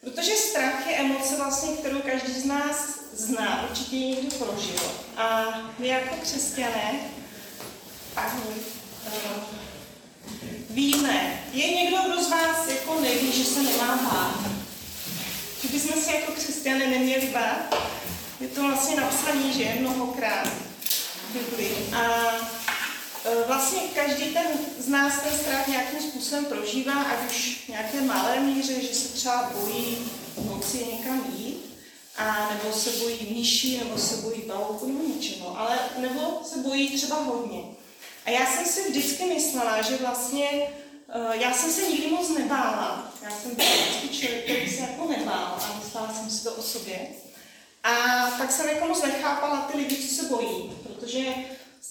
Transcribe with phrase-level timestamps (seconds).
[0.00, 4.80] Protože strach je emoce vlastně, kterou každý z nás zná, určitě ji někdo prožil.
[5.16, 5.46] A
[5.78, 7.00] my jako křesťané
[8.16, 8.54] ahoj,
[9.06, 9.42] uh,
[10.70, 14.50] víme, je někdo, kdo z vás jako neví, že se nemá bát.
[15.62, 17.74] Že bychom se jako křesťané neměli bát.
[18.40, 21.76] Je to vlastně napsané, že mnohokrát v Biblii.
[21.94, 22.30] A
[23.46, 24.46] vlastně každý ten
[24.78, 29.08] z nás ten strach nějakým způsobem prožívá, ať už v nějaké malé míře, že se
[29.08, 29.98] třeba bojí
[30.36, 31.70] v noci někam jít,
[32.16, 36.96] a nebo se bojí myší, nebo se bojí baloku, nebo něčeho, ale nebo se bojí
[36.96, 37.62] třeba hodně.
[38.26, 40.48] A já jsem si vždycky myslela, že vlastně
[41.14, 43.12] uh, já jsem se nikdy moc nebála.
[43.22, 46.62] Já jsem byla vždycky člověk, který se jako nebál a myslela jsem si to o
[46.62, 46.98] sobě.
[47.82, 47.90] A
[48.38, 51.24] tak jsem jako moc nechápala ty lidi, co se bojí, protože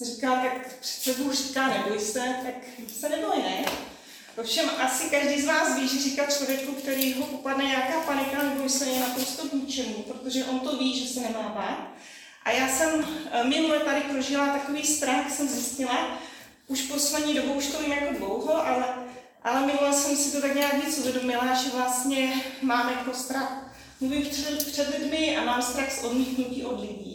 [0.04, 2.54] říkala, tak přece Bůh říká, neboj se, tak
[3.00, 3.64] se neboj, ne?
[4.36, 8.68] Ovšem asi každý z vás ví, že říká člověku, který ho popadne nějaká panika nebo
[8.68, 11.94] se je naprosto k ničemu, protože on to ví, že se nemá bát.
[12.44, 16.18] A já jsem eh, minule tady prožila takový strach, jsem zjistila,
[16.66, 18.84] už poslední dobou, už to vím jako dlouho, ale,
[19.42, 23.70] ale minule jsem si to tak nějak víc uvědomila, že vlastně mám jako strach
[24.00, 27.09] mluvím před, před lidmi a mám strach z odmítnutí od lidí.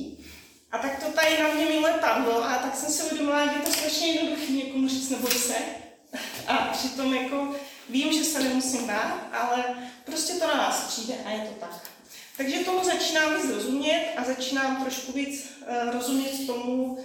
[0.75, 3.65] A tak to tady na mě minule padlo a tak jsem si uvědomila, že je
[3.65, 5.55] to strašně jednoduché někomu říct neboj se.
[6.47, 7.55] A přitom jako
[7.89, 9.63] vím, že se nemusím bát, ale
[10.05, 11.89] prostě to na nás přijde a je to tak.
[12.37, 16.99] Takže tomu začínám víc rozumět a začínám trošku víc uh, rozumět tomu, uh,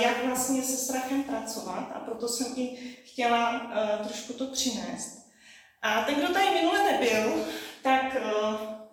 [0.00, 5.26] jak vlastně se strachem pracovat a proto jsem i chtěla uh, trošku to přinést.
[5.82, 7.46] A ten, kdo tady minule nebyl,
[7.82, 8.16] tak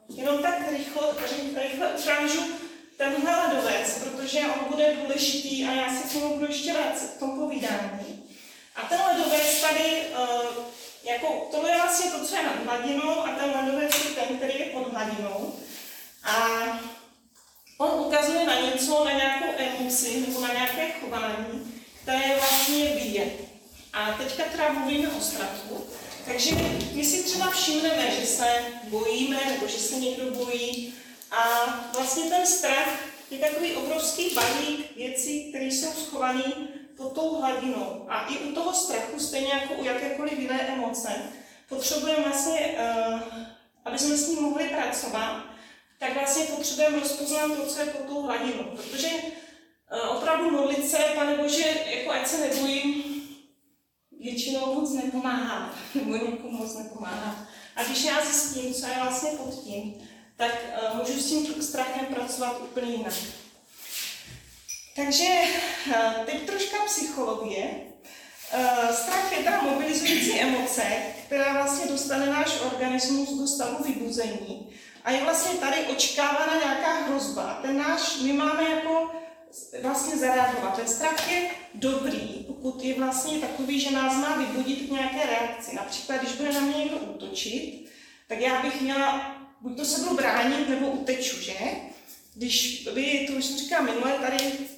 [0.10, 1.08] jenom tak rychle,
[1.56, 2.67] rychle ukážu
[2.98, 7.20] tenhle ledovec, protože on bude důležitý a já se k němu budu ještě vracet v
[7.20, 8.24] tom povídání.
[8.76, 10.64] A ten ledovec tady, uh,
[11.04, 14.60] jako, to je vlastně to, co je nad hladinou a ten ledovec je ten, který
[14.60, 15.54] je pod hladinou.
[16.24, 16.48] A
[17.78, 23.34] on ukazuje na něco, na nějakou emoci nebo na nějaké chování, které je vlastně vidět.
[23.94, 25.88] A teďka teda mluvíme o strachu.
[26.26, 26.56] Takže
[26.94, 30.94] my si třeba všimneme, že se bojíme, nebo že se někdo bojí.
[31.32, 32.90] A vlastně ten strach
[33.32, 36.44] je takový obrovský balík věcí, které jsou schované
[36.98, 38.06] pod tou hladinou.
[38.08, 41.10] A i u toho strachu, stejně jako u jakékoliv jiné emoce,
[41.70, 43.20] potřebujeme vlastně, uh,
[43.86, 45.44] aby jsme s ním mohli pracovat,
[46.00, 48.64] tak vlastně potřebujeme rozpoznat to, co je pod tou hladinou.
[48.64, 53.04] Protože uh, opravdu modlit se, pane Bože, jako ať se nebojím,
[54.20, 57.48] většinou moc nepomáhá, nebo někomu moc nepomáhá.
[57.76, 60.52] A když já zjistím, co je vlastně pod tím, tak
[60.92, 63.14] uh, můžu s tím strachem pracovat úplně jinak.
[64.96, 65.42] Takže
[65.88, 67.70] uh, teď troška psychologie.
[68.54, 70.84] Uh, strach je ta mobilizující emoce,
[71.26, 74.70] která vlastně dostane náš organismus do stavu vybuzení
[75.04, 77.60] a je vlastně tady očekávána nějaká hrozba.
[77.62, 79.12] Ten náš, my máme jako
[79.82, 80.76] vlastně zareagovat.
[80.76, 85.76] Ten strach je dobrý, pokud je vlastně takový, že nás má vybudit k nějaké reakci.
[85.76, 87.90] Například, když bude na mě někdo útočit,
[88.28, 91.54] tak já bych měla buď to se budu bránit, nebo uteču, že?
[92.36, 94.38] Když by, to už jsem říkala minule, tady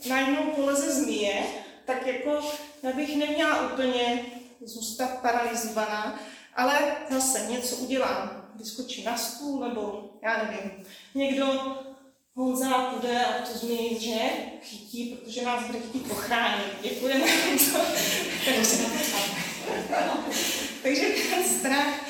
[0.10, 1.44] najednou poleze zmije,
[1.86, 2.42] tak jako
[2.84, 4.26] já bych neměla úplně
[4.62, 6.20] zůstat paralizovaná,
[6.56, 8.50] ale zase něco udělám.
[8.56, 10.72] Vyskočím na stůl, nebo já nevím,
[11.16, 11.76] někdo
[12.36, 14.16] Honza půjde a to změní, že
[14.62, 16.66] chytí, protože nás bude chtít ochránit.
[16.82, 17.26] Děkujeme.
[20.84, 22.09] Takže ten strach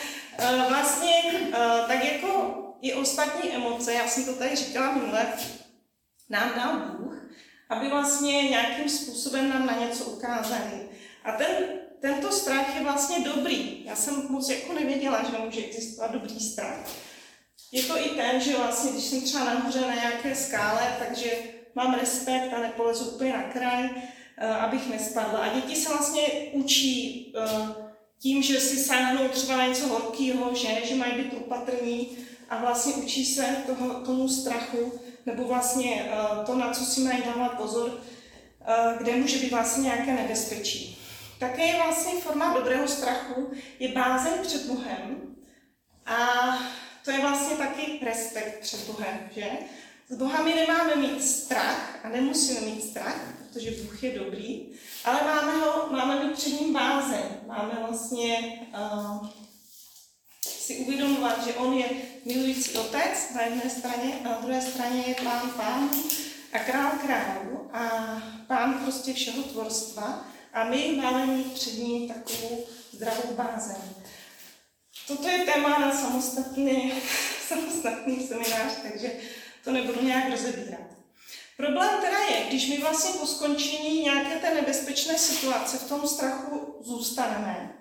[0.69, 1.13] vlastně
[1.53, 5.25] eh, tak jako i ostatní emoce, já jsem to tady říkala minule,
[6.29, 7.29] nám dal Bůh,
[7.69, 10.89] aby vlastně nějakým způsobem nám na něco ukázali.
[11.23, 11.47] A ten,
[12.01, 13.85] tento strach je vlastně dobrý.
[13.85, 16.79] Já jsem moc jako nevěděla, že může existovat dobrý strach.
[17.71, 21.31] Je to i ten, že vlastně, když jsem třeba nahoře na nějaké skále, takže
[21.75, 23.89] mám respekt a nepolezu úplně na kraj,
[24.37, 25.39] eh, abych nespadla.
[25.39, 27.88] A děti se vlastně učí eh,
[28.19, 32.17] tím, že si sáhnou třeba na něco horkého, že, že mají být opatrní
[32.49, 37.23] a vlastně učí se toho, tomu strachu, nebo vlastně eh, to, na co si mají
[37.25, 38.01] dávat pozor,
[38.97, 40.97] kde může být vlastně nějaké nebezpečí.
[41.39, 45.35] Také je vlastně forma dobrého strachu, je bázeň před Bohem
[46.05, 46.17] a
[47.05, 49.49] to je vlastně taky respekt před Bohem, že?
[50.09, 54.67] S Boha my nemáme mít strach a nemusíme mít strach, protože Bůh je dobrý,
[55.05, 57.23] ale máme, ho, máme mít před ním bázeň.
[57.47, 59.27] Máme vlastně uh,
[60.45, 61.85] si uvědomovat, že On je
[62.25, 65.89] milující otec na jedné straně a na druhé straně je pán pán
[66.53, 67.89] a král králu a
[68.47, 73.81] pán prostě všeho tvorstva a my máme mít před ním takovou zdravou bázeň.
[75.07, 76.93] toto je téma na samostatný,
[77.47, 79.11] samostatný seminář, takže
[79.63, 80.98] to nebudu nějak rozebírat.
[81.59, 86.75] Problém teda je, když my vlastně po skončení nějaké té nebezpečné situace v tom strachu
[86.81, 87.75] zůstaneme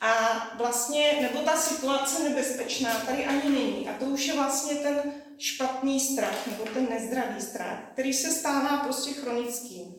[0.00, 0.12] a
[0.58, 6.00] vlastně, nebo ta situace nebezpečná tady ani není a to už je vlastně ten špatný
[6.00, 9.94] strach nebo ten nezdravý strach, který se stává prostě chronickým.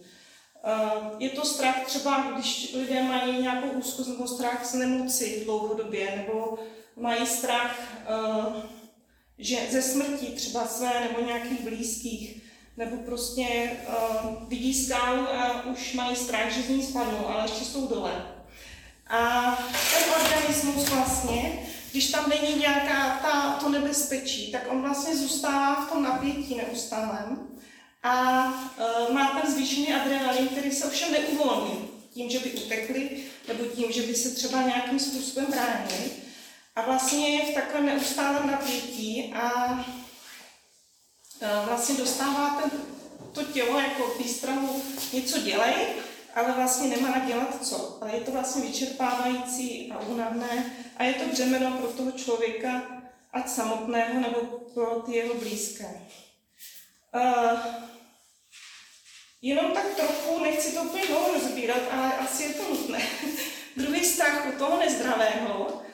[0.64, 6.16] Eh, je to strach třeba, když lidé mají nějakou úzkost nebo strach z nemoci dlouhodobě,
[6.16, 6.60] nebo
[6.96, 8.78] mají strach eh,
[9.40, 12.47] že ze smrti třeba své nebo nějakých blízkých,
[12.78, 17.66] nebo prostě uh, vidí skálu a už mají strach, že z ní spadnou, ale ještě
[17.66, 18.26] jsou dole.
[19.08, 19.52] A
[19.94, 21.60] ten organismus vlastně,
[21.92, 27.40] když tam není nějaká ta, to nebezpečí, tak on vlastně zůstává v tom napětí neustálém
[28.04, 33.10] a uh, má ten zvýšený adrenalin, který se ovšem neuvolní tím, že by utekli,
[33.48, 36.12] nebo tím, že by se třeba nějakým způsobem bránili.
[36.76, 39.86] A vlastně je v takovém neustálém napětí a
[41.66, 42.72] vlastně dostává ten,
[43.32, 45.76] to tělo jako výstrahu něco dělej,
[46.36, 47.98] ale vlastně nemá dělat co.
[48.02, 52.82] Ale je to vlastně vyčerpávající a únavné a je to břemeno pro toho člověka,
[53.34, 54.40] ať samotného nebo
[54.74, 56.02] pro ty jeho blízké.
[57.16, 57.60] Uh,
[59.42, 63.02] jenom tak trochu, nechci to úplně dlouho rozbírat, ale asi je to nutné.
[63.78, 65.87] Druhý strach u toho nezdravého Eh,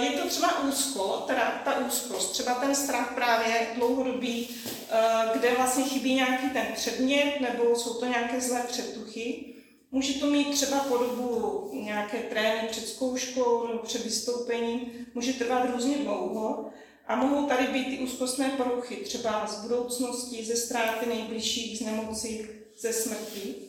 [0.00, 4.48] je to třeba úzko, teda ta úzkost, třeba ten strach právě dlouhodobý,
[4.90, 9.44] eh, kde vlastně chybí nějaký ten předmět, nebo jsou to nějaké zlé předtuchy.
[9.92, 15.96] Může to mít třeba podobu nějaké trény před zkouškou nebo před vystoupením, může trvat různě
[15.96, 16.70] dlouho
[17.06, 22.48] a mohou tady být i úzkostné poruchy, třeba z budoucnosti, ze ztráty nejbližších, z nemoci,
[22.78, 23.67] ze smrti.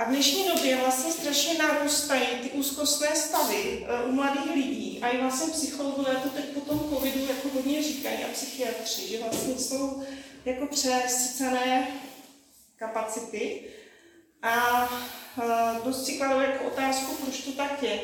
[0.00, 4.98] A v dnešní době vlastně strašně narůstají ty úzkostné stavy eh, u mladých lidí.
[5.02, 9.22] A i vlastně psychologové to teď po tom covidu jako hodně říkají a psychiatři, že
[9.22, 10.02] vlastně jsou
[10.44, 11.88] jako přesycené
[12.76, 13.62] kapacity.
[14.42, 14.88] A
[15.42, 18.00] eh, dost si kladou jako otázku, proč to tak je.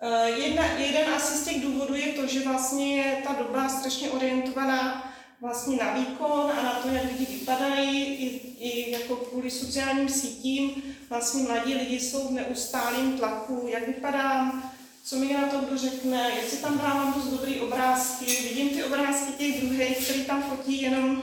[0.00, 4.10] Eh, jedna, jeden asi z těch důvodů je to, že vlastně je ta doba strašně
[4.10, 5.09] orientovaná
[5.40, 8.26] vlastně na výkon a na to, jak lidi vypadají, i,
[8.58, 10.82] i jako kvůli sociálním sítím.
[11.10, 14.72] Vlastně mladí lidi jsou v neustálém tlaku, jak vypadám,
[15.04, 19.32] co mi na to kdo řekne, jestli tam dávám dost dobrý obrázky, vidím ty obrázky
[19.32, 21.22] těch druhých, který tam fotí jenom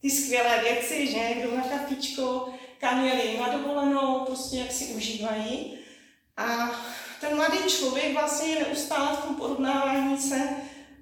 [0.00, 5.78] ty skvělé věci, že, kdo na kafičko, kam jeli na dovolenou, prostě jak si užívají.
[6.36, 6.70] A
[7.20, 10.48] ten mladý člověk vlastně je neustále v tom porovnávání se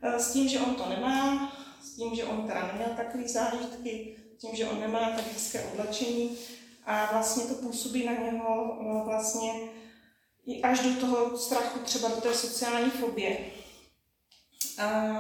[0.03, 1.53] eh, s tím, že on to nemá,
[1.97, 6.39] tím, že on teda neměl takový zážitky, tím, že on nemá tak hezké oblečení
[6.87, 9.53] a vlastně to působí na něho no, vlastně
[10.47, 13.39] i až do toho strachu, třeba do té sociální fobie.
[14.79, 15.17] A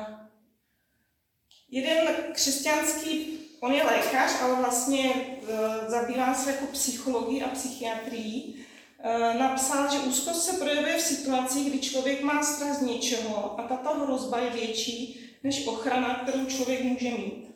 [1.71, 8.67] jeden křesťanský, on je lékař, ale vlastně e, zabývá se jako psychologií a psychiatrií,
[8.99, 13.63] e, napsal, že úzkost se projevuje v situacích, kdy člověk má strach z něčeho a
[13.63, 17.47] tato hrozba je větší, než ochrana, kterou člověk může mít.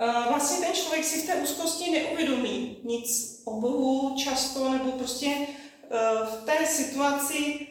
[0.00, 5.26] Eh, vlastně ten člověk si v té úzkosti neuvědomí nic o Bohu často, nebo prostě
[5.30, 7.66] eh, v té situaci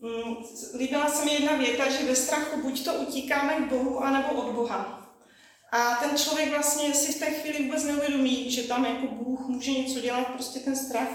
[0.00, 0.36] mm,
[0.78, 4.52] líbila se mi jedna věta, že ve strachu buď to utíkáme k Bohu, anebo od
[4.52, 5.08] Boha.
[5.72, 9.70] A ten člověk vlastně si v té chvíli vůbec neuvědomí, že tam jako Bůh může
[9.70, 11.08] něco dělat, prostě ten strach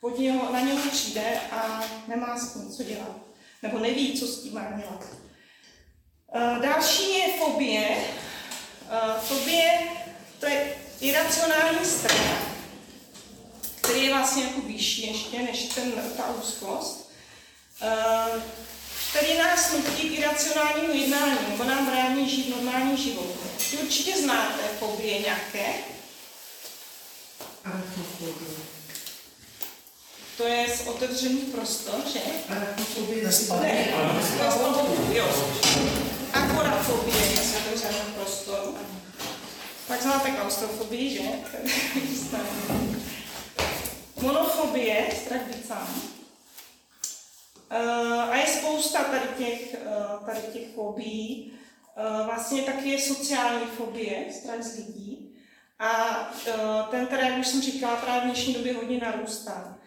[0.00, 3.16] pod něho, na něho přijde a nemá s tím co dělat.
[3.62, 5.23] Nebo neví, co s tím má dělat.
[6.34, 7.88] Eh, další je fobie.
[8.90, 9.70] Eh, fobie
[10.40, 12.42] to je iracionální strach,
[13.80, 17.10] který je vlastně jako vyšší ještě než ten, ta úzkost,
[17.82, 18.42] eh,
[19.10, 23.36] který nás nutí k iracionálnímu jednání, nebo nám brání žít normální život.
[23.70, 25.74] Vy určitě znáte fobie nějaké.
[30.36, 32.20] To je z otevřený prostor, že?
[32.48, 33.24] Arachnofobie
[33.62, 33.88] Ne,
[35.12, 35.54] jo.
[36.34, 38.78] Agorafobie je z otevřeného prostoru.
[39.88, 41.22] Pak znáte klaustrofobii, že?
[44.20, 46.02] Monofobie, strach být sám.
[47.70, 51.52] Uh, a je spousta tady těch, uh, tady těch fobií.
[51.96, 55.36] Uh, vlastně taky je sociální fobie, strach z lidí.
[55.78, 55.90] A
[56.90, 59.78] ten teda, jak už jsem říkala, právě v dnešní době hodně narůstá.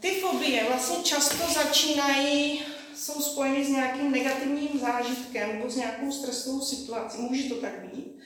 [0.00, 2.62] Ty fobie vlastně často začínají,
[2.96, 7.18] jsou spojeny s nějakým negativním zážitkem nebo s nějakou stresovou situací.
[7.18, 8.16] Může to tak být,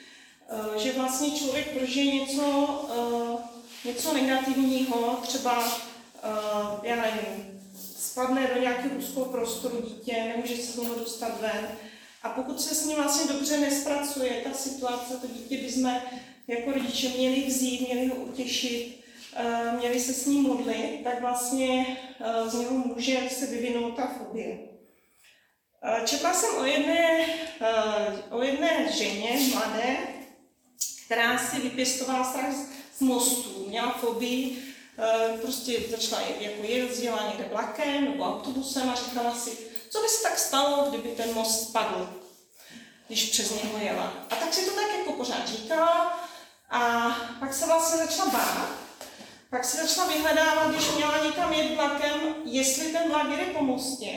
[0.52, 3.40] uh, že vlastně člověk prožije něco, uh,
[3.84, 5.64] něco negativního, třeba,
[6.82, 7.60] já nevím,
[7.98, 11.68] spadne do nějakého úzkého prostoru dítě, nemůže se z něho dostat ven.
[12.22, 16.00] A pokud se s ním vlastně dobře nespracuje ta situace, to dítě bychom
[16.48, 19.00] jako rodiče měli vzít, měli ho utěšit, eh,
[19.78, 24.58] měli se s ním modlit, tak vlastně eh, z něho může se vyvinout ta fobie.
[25.82, 27.26] Eh, četla jsem o jedné,
[28.30, 29.96] o jedné ženě mladé,
[31.06, 32.54] která si vypěstovala strach
[32.96, 34.62] z mostů, měla fobii,
[35.42, 39.58] prostě začala jako jezdila někde vlakem nebo autobusem a říkala si,
[39.90, 42.20] co by se tak stalo, kdyby ten most spadl,
[43.06, 44.26] když přes něho jela.
[44.30, 46.20] A tak si to tak jako pořád říkala
[46.70, 47.10] a
[47.40, 48.89] pak se vlastně začala bát.
[49.50, 54.12] Pak si začala vyhledávat, když měla někam jet vlakem, jestli ten vlak jede po mostě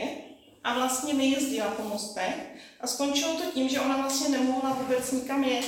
[0.64, 2.36] a vlastně nejezdila po mostech.
[2.82, 5.66] A skončilo to tím, že ona vlastně nemohla vůbec nikam jet,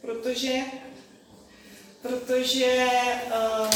[0.00, 0.62] protože,
[2.02, 2.86] protože
[3.26, 3.70] uh,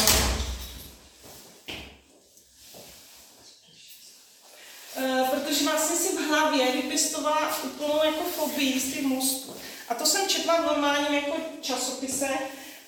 [5.30, 9.56] protože vlastně si v hlavě vypěstovala úplnou jako fobii z těch mostů.
[9.88, 12.28] A to jsem četla v normálním jako časopise,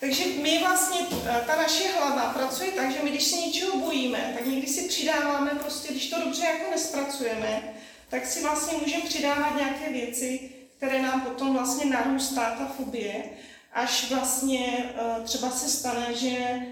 [0.03, 4.35] takže my vlastně, eh, ta naše hlava pracuje tak, že my když se něčeho bojíme,
[4.39, 7.75] tak někdy si přidáváme prostě, když to dobře jako nespracujeme,
[8.09, 13.25] tak si vlastně můžeme přidávat nějaké věci, které nám potom vlastně narůstá ta fobie,
[13.73, 16.63] až vlastně eh, třeba se stane, že eh,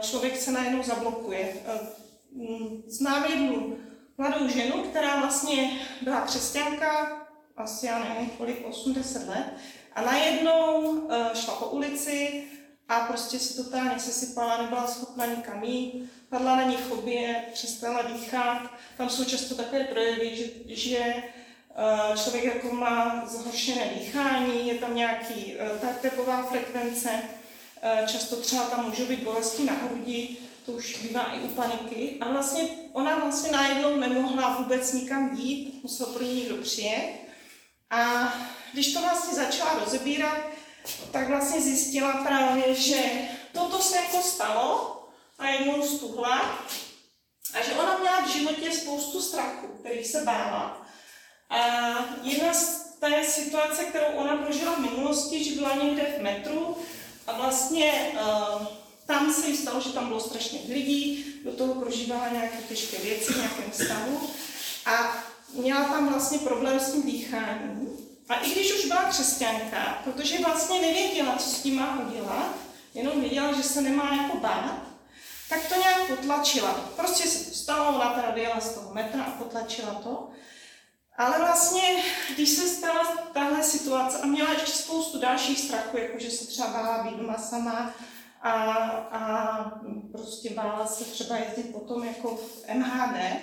[0.00, 1.54] člověk se najednou zablokuje.
[2.32, 3.78] Mm, znám jednu
[4.18, 5.70] mladou ženu, která vlastně
[6.02, 7.20] byla křesťanka,
[7.56, 9.46] asi já nevím kolik, 80 let,
[9.94, 12.44] a najednou uh, šla po ulici
[12.88, 18.62] a prostě si totálně sesypala, nebyla schopna nikam jít, padla na ní fobie, přestala dýchat.
[18.96, 24.94] Tam jsou často takové projevy, že, že uh, člověk jako má zhoršené dýchání, je tam
[24.96, 27.10] nějaký uh, tepová frekvence,
[28.06, 32.16] často třeba tam můžou být bolesti na hrudi, to už bývá i u paniky.
[32.20, 37.10] A vlastně ona vlastně najednou nemohla vůbec nikam jít, musel pro ní někdo přijet.
[37.90, 38.32] A
[38.72, 40.38] když to vlastně začala rozebírat,
[41.10, 43.02] tak vlastně zjistila právě, že
[43.52, 44.96] toto se jako stalo
[45.38, 46.58] a jednou stuhla
[47.54, 50.86] a že ona měla v životě spoustu strachu, kterých se bála.
[51.50, 51.58] A
[52.22, 56.76] jedna z té situace, kterou ona prožila v minulosti, že byla někde v metru
[57.26, 58.66] a vlastně uh,
[59.06, 63.32] tam se jí stalo, že tam bylo strašně lidí, do toho prožívala nějaké těžké věci
[63.32, 64.30] v nějakém stavu
[64.86, 67.89] a měla tam vlastně problém s tím dýcháním.
[68.30, 72.54] A i když už byla křesťanka, protože vlastně nevěděla, co s tím má udělat,
[72.94, 74.82] jenom věděla, že se nemá jako bát,
[75.48, 76.72] tak to nějak potlačila.
[76.96, 80.28] Prostě se to stalo, ona teda vyjela z toho metra a potlačila to.
[81.16, 81.82] Ale vlastně,
[82.34, 86.68] když se stala tahle situace a měla ještě spoustu dalších strachů, jako že se třeba
[86.68, 87.94] bála být doma sama
[88.42, 88.52] a,
[89.12, 89.54] a
[90.12, 93.40] prostě bála se třeba jezdit potom jako v MHD,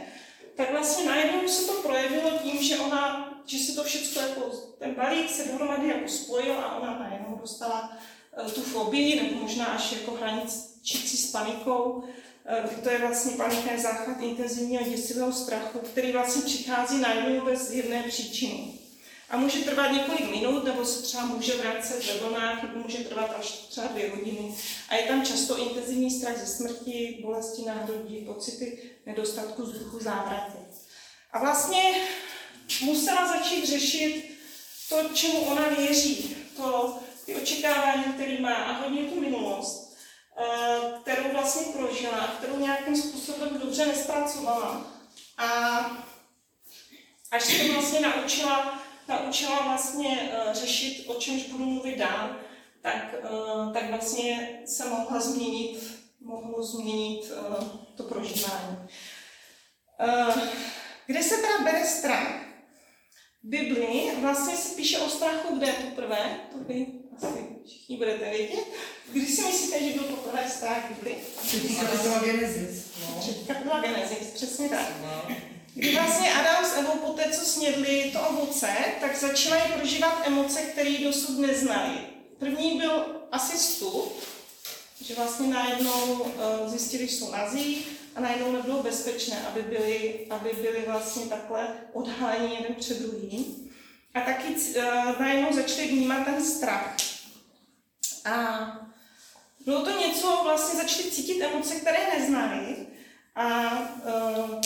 [0.57, 4.41] tak vlastně najednou se to projevilo tím, že ona, že se to všechno jako,
[4.79, 7.97] ten balík se dohromady jako spojil a ona najednou dostala
[8.43, 11.83] uh, tu fobii, nebo možná až jako hraničící s panikou.
[11.83, 18.03] Uh, to je vlastně panikný záchvat intenzivního děsivého strachu, který vlastně přichází najednou bez jedné
[18.03, 18.73] příčiny.
[19.29, 23.35] A může trvat několik minut, nebo se třeba může vracet ve vlnách, nebo může trvat
[23.39, 24.55] až třeba dvě hodiny.
[24.89, 30.57] A je tam často intenzivní strach ze smrti, bolesti na hrudi, pocity nedostatku vzduchu, závraty.
[31.31, 31.95] A vlastně
[32.81, 34.37] musela začít řešit
[34.89, 39.97] to, čemu ona věří, to, ty očekávání, které má a hodně tu minulost,
[40.37, 44.91] eh, kterou vlastně prožila, kterou nějakým způsobem dobře nespracovala.
[45.37, 45.47] A
[47.31, 52.35] až se vlastně naučila naučila vlastně uh, řešit, o čemž budu mluvit dál,
[52.81, 57.31] tak, uh, tak vlastně se mohla změnit, mohlo změnit
[57.95, 58.87] to prožívání.
[61.05, 62.46] Kde se teda bere strach?
[63.47, 66.87] V Biblii vlastně se píše o strachu kde poprvé, to vy
[67.17, 67.27] asi
[67.65, 68.65] všichni budete vědět.
[69.11, 71.15] Kdy si myslíte, že byl poprvé strach v Biblii?
[71.79, 72.85] Kapitola Genesis.
[73.01, 73.23] No.
[73.47, 74.87] Kapitola Genesis, přesně tak.
[75.01, 75.35] No.
[75.73, 78.67] Kdy vlastně Adam s Evou po té, co snědli to ovoce,
[79.01, 81.97] tak začali prožívat emoce, které dosud neznali.
[82.39, 84.13] První byl asi vstup,
[85.01, 87.85] že vlastně najednou uh, zjistili, že jsou nazí
[88.17, 93.71] a najednou nebylo bezpečné, aby byli, aby byli vlastně takhle odhaleni jeden před druhým.
[94.13, 96.97] A taky uh, najednou začali vnímat ten strach.
[98.25, 98.67] A
[99.65, 102.75] bylo to něco, vlastně začali cítit emoce, které neznali.
[103.35, 103.71] A
[104.05, 104.61] uh,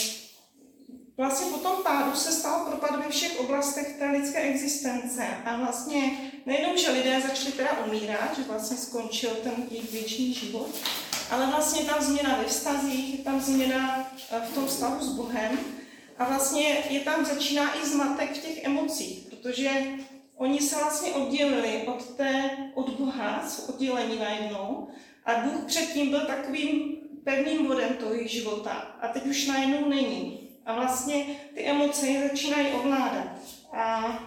[1.16, 6.32] Vlastně po tom pádu se stal propad ve všech oblastech té lidské existence a vlastně
[6.46, 10.68] nejenom, že lidé začali teda umírat, že vlastně skončil ten jejich věčný život,
[11.32, 15.58] ale vlastně tam změna ve vztazích, je tam změna eh, v tom vztahu s Bohem
[16.18, 19.70] a vlastně je tam začíná i zmatek v těch emocích, protože
[20.36, 24.88] oni se vlastně oddělili od, té, od Boha, oddělení najednou
[25.24, 30.48] a Bůh předtím byl takovým pevným bodem toho jejich života a teď už najednou není.
[30.66, 31.24] A vlastně
[31.54, 33.28] ty emoce je začínají ovládat.
[33.72, 34.18] A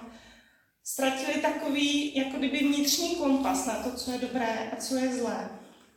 [0.84, 5.50] ztratili takový, jako kdyby vnitřní kompas na to, co je dobré a co je zlé.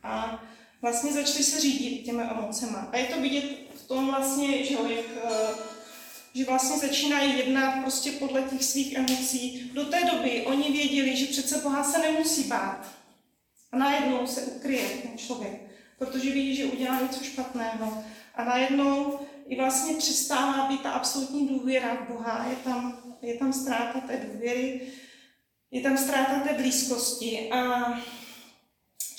[0.03, 0.43] A
[0.81, 2.89] vlastně začali se řídit těmi emocema.
[2.91, 3.43] A je to vidět
[3.75, 5.53] v tom vlastně, že, jak, eh,
[6.33, 9.71] že vlastně začínají jednat prostě podle těch svých emocí.
[9.73, 12.87] Do té doby oni věděli, že přece Boha se nemusí bát.
[13.71, 15.61] A najednou se ukryje ten člověk,
[15.97, 18.03] protože ví, že udělá něco špatného.
[18.35, 22.45] A najednou i vlastně přestává být ta absolutní důvěra v Boha.
[22.49, 24.81] Je tam, je tam ztráta té důvěry,
[25.71, 27.93] je tam ztráta té blízkosti a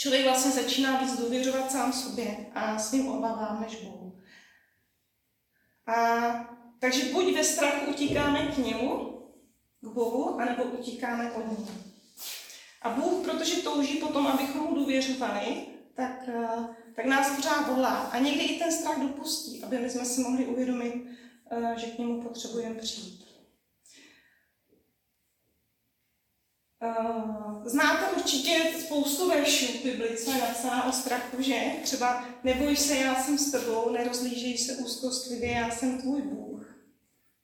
[0.00, 4.18] člověk vlastně začíná víc důvěřovat sám sobě a svým obavám než Bohu.
[5.86, 5.94] A
[6.78, 9.20] takže buď ve strachu utíkáme k němu,
[9.80, 11.66] k Bohu, anebo utíkáme od něj.
[12.82, 16.48] A Bůh, protože touží potom, abychom mu důvěřovali, tak, eh,
[16.96, 17.96] tak nás pořád volá.
[17.96, 21.06] A někdy i ten strach dopustí, aby my jsme si mohli uvědomit,
[21.50, 23.29] eh, že k němu potřebujeme přijít.
[26.82, 31.60] Eh, znáte určitě spoustu veršů v Bibli, co je napsaná o strachu, že?
[31.82, 36.74] Třeba neboj se, já jsem s tebou, nerozlížej se úzkostlivě, já jsem tvůj Bůh.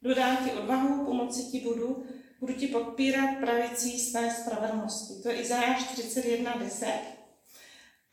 [0.02, 2.07] Dodám ti odvahu, pomoci ti budu,
[2.40, 5.23] budu ti podpírat pravicí své spravedlnosti.
[5.23, 6.87] To je Izajáš 41.10.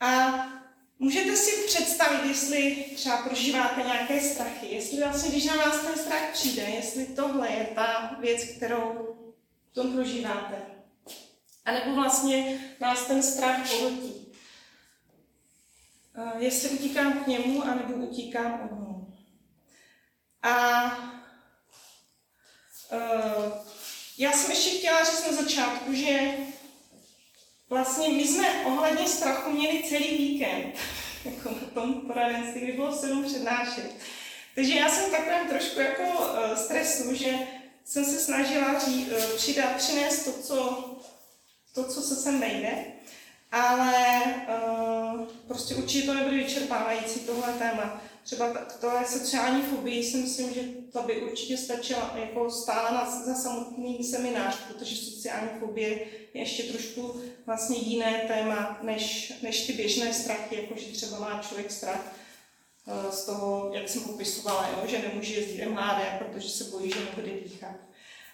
[0.00, 0.34] A
[0.98, 6.32] můžete si představit, jestli třeba prožíváte nějaké strachy, jestli vlastně, když na vás ten strach
[6.32, 9.16] přijde, jestli tohle je ta věc, kterou
[9.70, 10.73] v tom prožíváte.
[11.64, 14.32] A nebo vlastně nás ten strach pohltí.
[16.38, 18.94] Jestli utíkám k němu, anebo utíkám od něj.
[20.42, 20.84] A
[22.92, 23.52] uh,
[24.18, 26.32] já jsem ještě chtěla říct na začátku, že
[27.68, 30.74] vlastně my jsme ohledně strachu měli celý víkend,
[31.24, 33.90] jako na tom poradenství, kdy bylo sedm přednášek.
[34.54, 37.38] Takže já jsem takovém trošku jako uh, stresu, že
[37.84, 38.80] jsem se snažila
[39.36, 40.93] přidat, přinést to, co,
[41.74, 42.84] to, co se sem nejde,
[43.52, 50.54] ale uh, prostě určitě to nebude vyčerpávající tohle téma třeba tohle sociální fobii si myslím,
[50.54, 50.60] že
[50.92, 55.90] to by určitě stačilo jako stále na, za samotný seminář, protože sociální fobie
[56.34, 61.42] je ještě trošku vlastně jiné téma, než, než ty běžné strachy, jako že třeba má
[61.42, 62.12] člověk strach
[62.86, 67.04] eh, z toho, jak jsem popisovala, jo, že nemůže jezdit mládé, protože se bojí, že
[67.04, 67.76] nebude dýchat.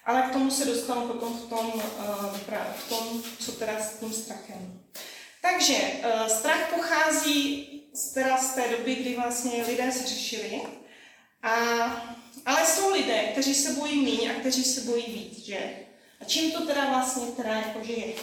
[0.05, 1.81] Ale k tomu se dostanu potom v tom,
[2.49, 4.79] eh, v tom co teda s tím strachem.
[5.41, 7.67] Takže eh, strach pochází
[8.13, 10.61] teda z té doby, kdy vlastně lidé se řešili.
[11.43, 11.55] A,
[12.45, 15.59] ale jsou lidé, kteří se bojí míň a kteří se bojí víc, že?
[16.21, 18.13] A čím to teda vlastně teda jakože je?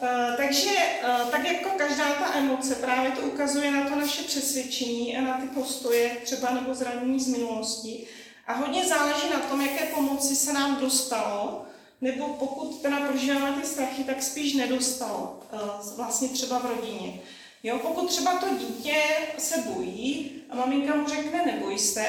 [0.00, 0.70] Uh, takže
[1.02, 5.38] uh, tak jako každá ta emoce právě to ukazuje na to naše přesvědčení a na
[5.38, 8.06] ty postoje třeba nebo zranění z minulosti.
[8.46, 11.64] A hodně záleží na tom, jaké pomoci se nám dostalo,
[12.00, 17.20] nebo pokud teda prožíváme ty strachy, tak spíš nedostalo, uh, vlastně třeba v rodině.
[17.62, 19.02] Jo, pokud třeba to dítě
[19.38, 22.06] se bojí a maminka mu řekne neboj se,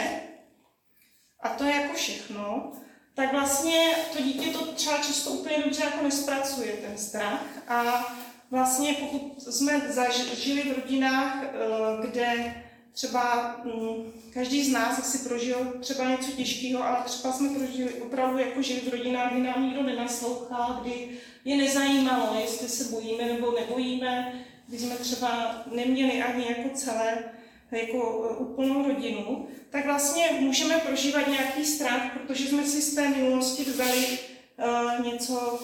[1.39, 2.71] a to je jako všechno,
[3.13, 8.05] tak vlastně to dítě to třeba často úplně dobře jako nespracuje ten strach a
[8.51, 12.55] vlastně pokud jsme zažili v rodinách, eh, kde
[12.95, 18.37] třeba mm, každý z nás asi prožil třeba něco těžkého, ale třeba jsme prožili opravdu
[18.37, 21.09] jako žili v rodinách, kdy nám nikdo nenaslouchal, kdy
[21.45, 24.33] je nezajímalo, jestli se bojíme nebo nebojíme,
[24.67, 27.23] když jsme třeba neměli ani jako celé
[27.71, 33.09] jako e, úplnou rodinu, tak vlastně můžeme prožívat nějaký strach, protože jsme si z té
[33.09, 34.19] minulosti vzali
[34.57, 35.59] uh, něco,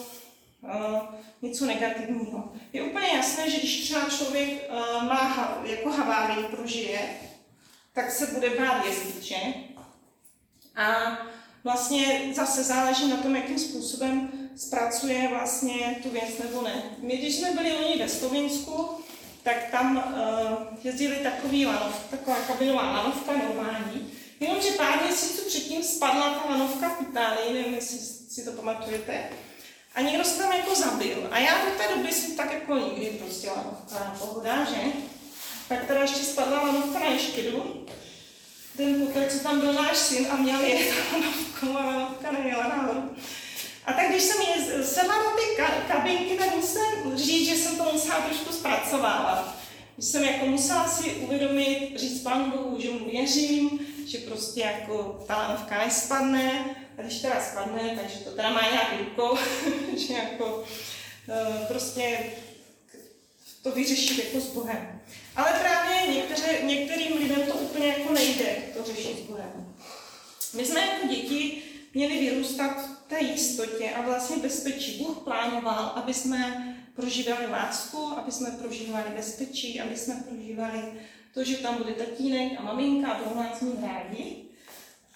[0.62, 0.98] uh,
[1.42, 2.52] něco negativního.
[2.72, 7.00] Je úplně jasné, že když třeba člověk uh, má jako havárii prožije,
[7.92, 9.36] tak se bude bát jezdit, že?
[10.76, 11.18] A
[11.64, 16.82] vlastně zase záleží na tom, jakým způsobem zpracuje vlastně tu věc nebo ne.
[16.98, 18.88] My, když jsme byli oni ve Slovinsku,
[19.42, 26.34] tak tam uh, jezdili takový lanov, taková kabinová lanovka normální, jenomže pár měsíců předtím spadla
[26.34, 27.98] ta lanovka v Itálii, nevím, jestli
[28.34, 29.28] si to pamatujete,
[29.94, 31.28] a někdo se tam jako zabil.
[31.30, 34.92] A já do té doby si tak jako nikdy prostě lanovka pohoda, že?
[35.68, 37.86] Tak teda ještě spadla lanovka na Ješkydu,
[38.74, 43.10] den poté, co tam byl náš syn a měl jet lanovkou a lanovka neměla nahoru.
[43.86, 47.92] A tak když jsem je sedla do ty kabinky, tak musím říct, že jsem to
[47.92, 49.56] musela trošku zpracovávat.
[49.98, 55.36] jsem jako musela si uvědomit, říct Pánu Bohu, že mu věřím, že prostě jako ta
[55.36, 56.64] lanovka nespadne,
[57.02, 59.38] když teda spadne, takže to teda má nějaký rukou,
[60.06, 62.18] že jako uh, prostě
[63.62, 65.00] to vyřešit jako s Bohem.
[65.36, 69.74] Ale právě některé, některým lidem to úplně jako nejde, to řešit s Bohem.
[70.54, 71.62] My jsme jako děti
[71.94, 74.98] měli vyrůstat v té jistotě a vlastně bezpečí.
[74.98, 80.82] Bůh plánoval, aby jsme prožívali lásku, aby jsme prožívali bezpečí, aby jsme prožívali
[81.34, 84.36] to, že tam bude tatínek a maminka a budou nás rádi.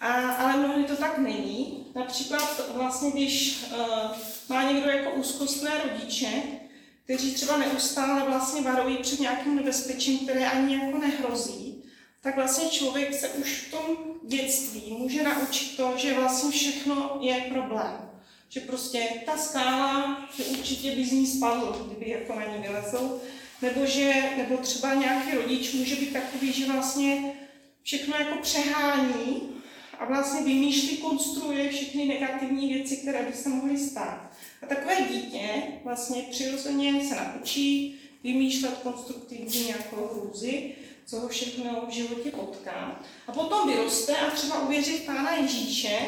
[0.07, 1.87] A, ale mnohdy to tak není.
[1.95, 4.17] Například vlastně, když uh,
[4.49, 6.43] má někdo jako úzkostné rodiče,
[7.05, 11.83] kteří třeba neustále vlastně varují před nějakým nebezpečím, které ani jako nehrozí,
[12.23, 17.35] tak vlastně člověk se už v tom dětství může naučit to, že vlastně všechno je
[17.35, 18.11] problém.
[18.49, 23.21] Že prostě ta skála, že určitě by z ní spadl, kdyby jako na ní vylezl,
[23.63, 27.33] nebo, že, nebo třeba nějaký rodič může být takový, že vlastně
[27.83, 29.56] všechno jako přehání
[29.99, 34.31] a vlastně vymýšlí, konstruuje všechny negativní věci, které by se mohly stát.
[34.63, 35.49] A takové dítě
[35.85, 40.75] vlastně přirozeně se naučí vymýšlet konstruktivní nějakou hrůzy,
[41.07, 43.01] co ho všechno v životě potká.
[43.27, 45.99] A potom vyroste a třeba uvěří v Pána Ježíše,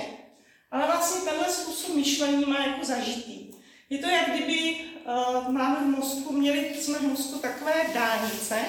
[0.70, 3.48] ale vlastně tenhle způsob myšlení má jako zažitý.
[3.90, 8.64] Je to, jak kdyby uh, máme v mozku, měli jsme v mozku takové dálnice,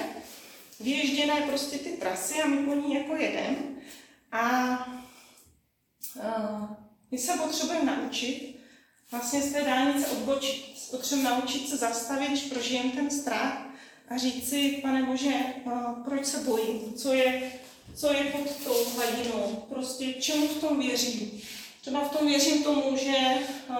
[0.79, 3.57] vyježděné prostě ty trasy a my po ní jako jedeme.
[4.31, 4.98] A
[7.11, 8.59] my se potřebujeme naučit
[9.11, 10.65] vlastně z té dálnice odbočit.
[10.91, 13.61] Potřebujeme naučit se zastavit, když prožijeme ten strach
[14.09, 15.33] a říct si, pane Bože,
[15.65, 17.51] uh, proč se bojím, co je,
[17.95, 21.41] co je pod tou hladinou, prostě čemu v tom věřím.
[21.81, 23.15] Třeba v tom věřím tomu, že
[23.69, 23.75] uh,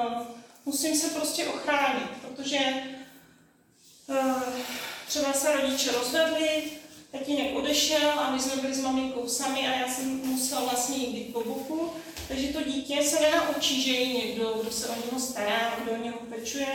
[0.66, 2.60] musím se prostě ochránit, protože
[5.08, 6.64] třeba se rodiče rozvedli,
[7.12, 11.34] tatínek odešel a my jsme byli s maminkou sami a já jsem musela vlastně jít
[11.34, 11.92] po boku,
[12.30, 16.04] takže to dítě se nenaučí, že je někdo, kdo se o něho stará, kdo o
[16.04, 16.68] něho pečuje.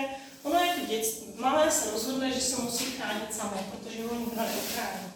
[0.42, 1.26] Ono je to dětství.
[1.38, 5.12] Malé se rozhodne, že se musí chránit samé, protože ho nikdo neochrání.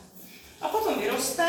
[0.61, 1.49] A potom vyroste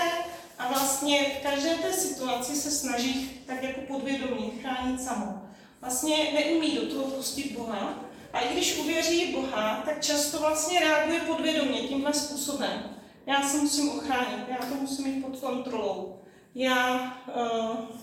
[0.57, 5.41] a vlastně v každé té situaci se snaží tak jako podvědomě chránit samo.
[5.81, 8.03] Vlastně neumí do toho pustit Boha.
[8.33, 12.83] A i když uvěří Boha, tak často vlastně reaguje podvědomě tímhle způsobem.
[13.25, 16.19] Já se musím ochránit, já to musím mít pod kontrolou.
[16.55, 17.98] Já uh,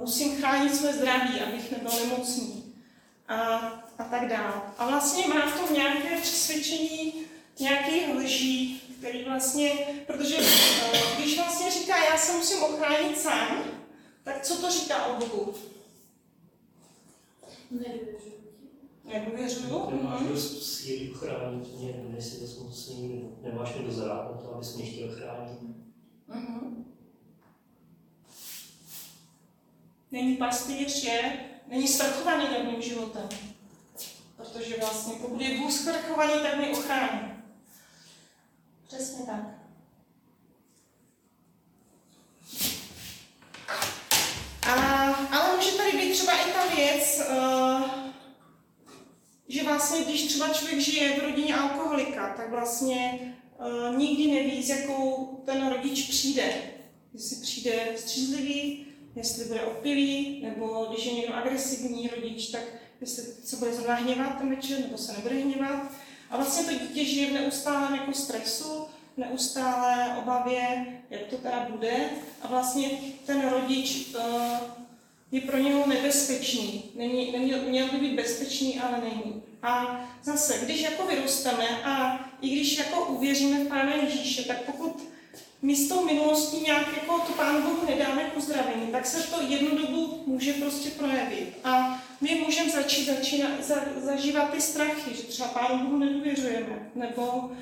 [0.00, 2.74] musím chránit své zdraví, abych nebyl nemocný.
[3.28, 3.34] A,
[3.98, 4.62] a tak dále.
[4.78, 7.14] A vlastně má v tom nějaké přesvědčení,
[7.60, 9.70] nějaké lží, který vlastně,
[10.06, 13.64] protože uh, když vlastně říká, já se musím ochránit sám,
[14.24, 15.54] tak co to říká o Bohu?
[17.70, 18.38] Nedůvěřuji.
[19.04, 19.90] Nedůvěřuju?
[19.90, 20.28] Nemáš Mhm.
[20.28, 25.08] dost síly ochránit mě, nejsi dost mocný, nemáš mi dozrát na to, abys mě chtěl
[25.12, 25.58] chránit.
[26.28, 26.84] Mhm.
[30.10, 33.28] Není pastýř, je, není svrchovaný nad mým životem.
[34.36, 37.32] Protože vlastně pokud je Bůh svrchovaný, tak mě ochrání.
[38.86, 39.58] Přesně tak.
[44.68, 44.74] A,
[45.12, 47.90] ale může tady být třeba i ta věc, uh,
[49.48, 53.18] že vlastně, když třeba člověk žije v rodině alkoholika, tak vlastně
[53.58, 56.62] uh, nikdy neví, s jakou ten rodič přijde.
[57.14, 62.62] Jestli přijde střízlivý, jestli bude opilý, nebo když je někdo agresivní rodič, tak
[63.00, 65.82] jestli se bude zrovna hněvat ten večer, nebo se nebude hněvat.
[66.30, 72.10] A vlastně to dítě žije v neustálém jako stresu, neustále obavě, jak to teda bude.
[72.42, 72.90] A vlastně
[73.26, 74.22] ten rodič uh,
[75.32, 76.84] je pro něho nebezpečný.
[76.94, 79.42] Není, neměl, měl by být bezpečný, ale není.
[79.62, 85.02] A zase, když jako vyrůsteme a i když jako uvěříme v Pána Ježíše, tak pokud
[85.88, 90.22] tou minulostí nějak jako to Pán Bohu nedáme k uzdravení, tak se to jednu dobu
[90.26, 91.58] může prostě projevit.
[91.64, 97.22] A my můžeme začít, začínat, za, zažívat ty strachy, že třeba Pánu Bohu nedůvěřujeme, nebo
[97.26, 97.52] uh,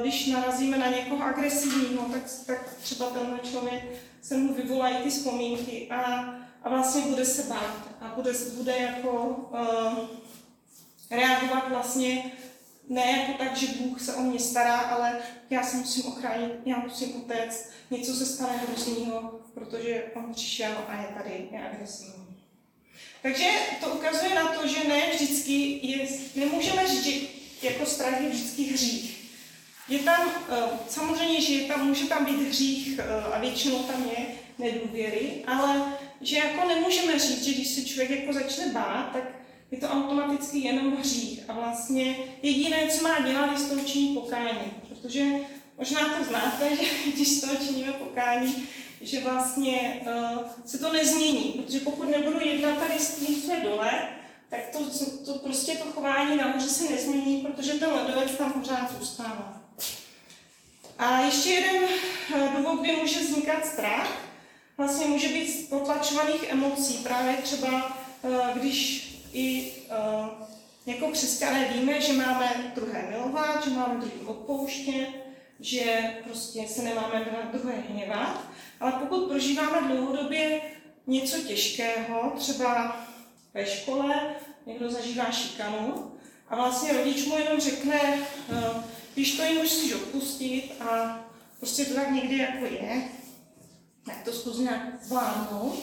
[0.00, 3.82] když narazíme na někoho agresivního, tak, tak třeba tenhle člověk
[4.22, 6.04] se mu vyvolají ty vzpomínky a,
[6.62, 9.10] a vlastně bude se bát a bude, bude jako
[9.50, 9.98] uh,
[11.10, 12.32] reagovat vlastně
[12.88, 15.18] ne jako tak, že Bůh se o mě stará, ale
[15.50, 21.02] já se musím ochránit, já musím utéct, něco se stane hroznýho, protože on přišel a
[21.02, 22.26] je tady, je agresivní.
[23.22, 27.26] Takže to ukazuje na to, že ne vždycky je, nemůžeme říct, že
[27.62, 29.30] jako strach je vždycky hřích.
[29.88, 30.30] Je tam,
[30.88, 33.00] samozřejmě, že je tam, může tam být hřích
[33.32, 34.26] a většinou tam je
[34.58, 39.22] nedůvěry, ale že jako nemůžeme říct, že když se člověk jako začne bát, tak
[39.70, 41.40] je to automaticky jenom hřích.
[41.48, 44.72] A vlastně jediné, co má dělat, je z toho činit pokání.
[44.88, 45.24] Protože
[45.78, 48.68] možná to znáte, že když z toho činíme pokání,
[49.00, 51.42] že vlastně uh, se to nezmění.
[51.42, 54.08] Protože pokud nebudu jednat tady s tím, co je dole,
[54.48, 54.78] tak to,
[55.24, 59.62] to prostě to chování nahoře se nezmění, protože ten ledovec tam pořád zůstává.
[60.98, 61.82] A ještě jeden
[62.34, 64.12] eh, důvod, kdy může vznikat strach,
[64.76, 66.94] vlastně může být z potlačovaných emocí.
[66.94, 70.46] Právě třeba, eh, když i eh,
[70.86, 75.08] jako křesťané víme, že máme druhé milovat, že máme druhý odpouštět,
[75.60, 78.44] že prostě se nemáme na druhé hněvat,
[78.80, 80.60] ale pokud prožíváme dlouhodobě
[81.06, 82.96] něco těžkého, třeba
[83.54, 84.34] ve škole,
[84.66, 86.12] někdo zažívá šikanu
[86.48, 88.18] a vlastně rodič mu jenom řekne,
[89.14, 91.20] když to jim musíš odpustit a
[91.58, 93.02] prostě to tak někdy jako je,
[94.06, 95.78] tak to zkus nějak zvládnout,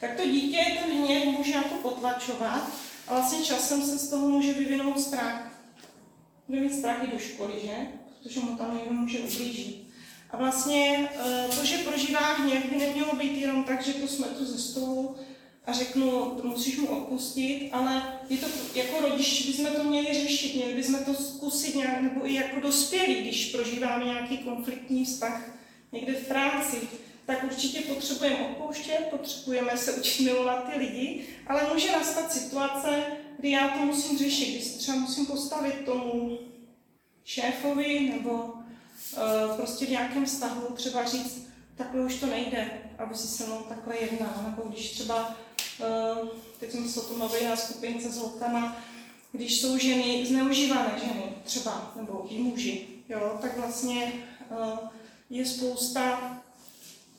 [0.00, 2.70] tak to dítě ten hněv může jako potlačovat
[3.08, 5.50] a vlastně časem se z toho může vyvinout strach.
[6.48, 7.76] Bude mít strach i do školy, že?
[8.22, 9.84] Protože mu tam někdo může ublížit.
[10.30, 14.44] A vlastně eh, to, že prožívá hněv, by nemělo být jenom tak, že to smetu
[14.44, 15.16] ze stolu
[15.66, 20.74] a řeknu, musíš mu odpustit, ale je to jako rodič, bychom to měli řešit, měli
[20.74, 25.42] bychom to zkusit nějak, nebo i jako dospělí, když prožíváme nějaký konfliktní vztah
[25.92, 26.76] někde v práci,
[27.26, 33.02] tak určitě potřebujeme odpouštět, potřebujeme se učit milovat ty lidi, ale může nastat situace,
[33.38, 36.38] kdy já to musím řešit, kdy se třeba musím postavit tomu
[37.24, 43.28] šéfovi nebo uh, prostě v nějakém vztahu třeba říct, takhle už to nejde, aby si
[43.28, 45.36] se mnou takhle jednal, nebo když třeba
[45.80, 46.28] Eh,
[46.60, 48.76] teď jsem se o tom mluvila na skupince s holkama,
[49.32, 54.12] když jsou ženy, zneužívané ženy třeba, nebo i muži, jo, tak vlastně
[54.50, 54.78] eh,
[55.30, 56.33] je spousta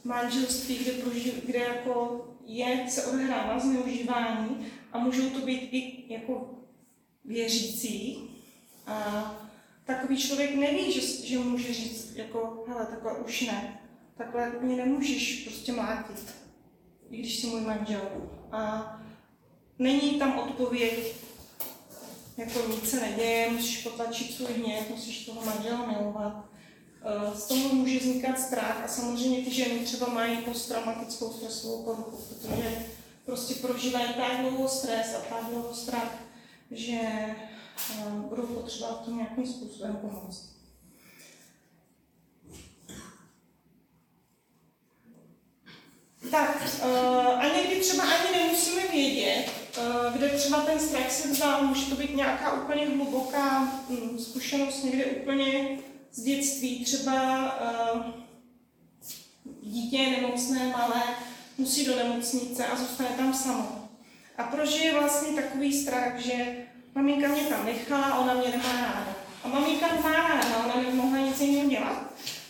[0.05, 6.59] manželství, kde, proži, kde jako je, se odehrává zneužívání a můžou to být i jako
[7.25, 8.29] věřící.
[8.87, 9.35] A
[9.85, 13.79] takový člověk neví, že, že může říct, jako, hele, takhle už ne,
[14.17, 16.35] takhle mě nemůžeš prostě mlátit,
[17.09, 18.91] i když jsi můj manžel a
[19.79, 21.15] není tam odpověď,
[22.37, 26.54] jako nic se neděje, musíš potlačit svůj hněv, musíš toho manžela milovat.
[27.07, 32.17] Eh, z toho může vznikat strach a samozřejmě ty ženy třeba mají posttraumatickou stresovou poruchu,
[32.17, 32.85] protože
[33.25, 36.17] prostě prožívají tak dlouho stres a tak dlouho strach,
[36.71, 37.35] že eh,
[38.29, 40.55] budou potřebovat to nějakým způsobem pomoct.
[46.31, 49.45] Tak, uh, a někdy třeba ani nemusíme vědět,
[50.13, 51.63] kde třeba ten strach se vzal.
[51.63, 55.77] Může to být nějaká úplně hluboká um, zkušenost, někde úplně
[56.15, 56.85] z dětství.
[56.85, 57.13] Třeba
[57.93, 58.01] uh,
[59.63, 61.03] dítě je nemocné, malé,
[61.57, 63.89] musí do nemocnice a zůstane tam samo.
[64.37, 66.57] A prožije vlastně takový strach, že
[66.95, 69.15] maminka mě tam nechala, ona mě nemá ráda.
[69.43, 72.05] A maminka nemá ráda, ona nemohla nic jiného dělat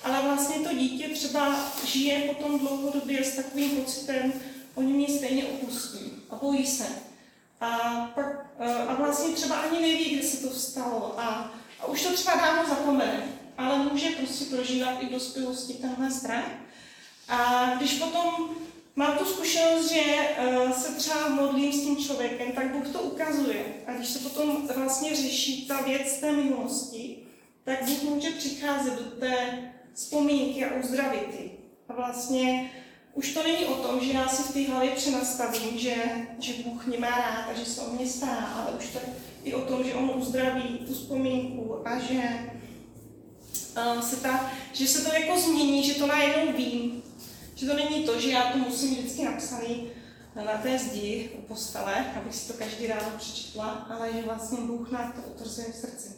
[0.05, 4.33] ale vlastně to dítě třeba žije potom dlouhodobě s takovým pocitem,
[4.75, 6.85] oni mě stejně opustí a bojí se.
[7.61, 7.67] A,
[8.15, 12.13] pak, eh, a vlastně třeba ani neví, kde se to stalo a, a už to
[12.13, 13.23] třeba dávno zapomene,
[13.57, 16.51] ale může prostě prožívat i v dospělosti tenhle strach.
[17.29, 18.49] A když potom
[18.95, 23.65] mám tu zkušenost, že uh, se třeba modlím s tím člověkem, tak Bůh to ukazuje.
[23.87, 27.17] A když se potom vlastně řeší ta věc té minulosti,
[27.63, 29.63] tak Bůh může přicházet do té
[29.93, 31.51] vzpomínky a uzdravit
[31.89, 32.71] A vlastně
[33.13, 35.95] už to není o tom, že já si v té hlavě přenastavím, že,
[36.39, 39.05] že Bůh mě má rád a že se o mě stará, ale už to je
[39.43, 42.51] i o tom, že On uzdraví tu vzpomínku a že,
[44.01, 47.03] se ta, že se to jako změní, že to najednou vím.
[47.55, 49.87] Že to není to, že já to musím vždycky napsaný
[50.35, 54.91] na té zdi u postele, abych si to každý ráno přečetla, ale že vlastně Bůh
[54.91, 56.09] nám to utrzuje v srdci.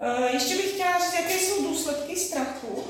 [0.00, 2.84] Eh, ještě bych chtěla říct, jaké jsou důsledky strachu.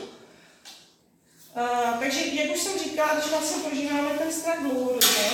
[1.56, 5.30] Eh, takže, jak už jsem říkala, když vlastně prožíváme ten strach dlouhodobě,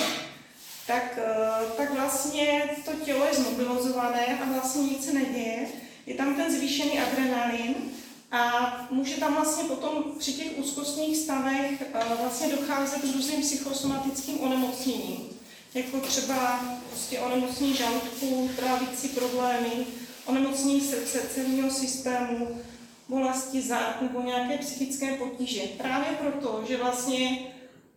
[0.87, 5.67] tak, eh, tak vlastně to tělo je zmobilizované a vlastně nic se neděje.
[6.07, 7.75] Je tam ten zvýšený adrenalin
[8.31, 11.83] a může tam vlastně potom při těch úzkostných stavech
[12.21, 15.29] vlastně docházet k různým psychosomatickým onemocněním,
[15.73, 19.85] jako třeba prostě onemocnění žaludku, trávicí problémy,
[20.25, 22.61] onemocnění srdce, celého systému,
[23.07, 25.61] bolesti zad nebo nějaké psychické potíže.
[25.61, 27.39] Právě proto, že vlastně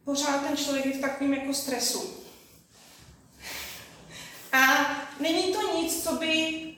[0.04, 2.10] pořád ten člověk je v takovém jako stresu.
[4.52, 6.69] A není to nic, co by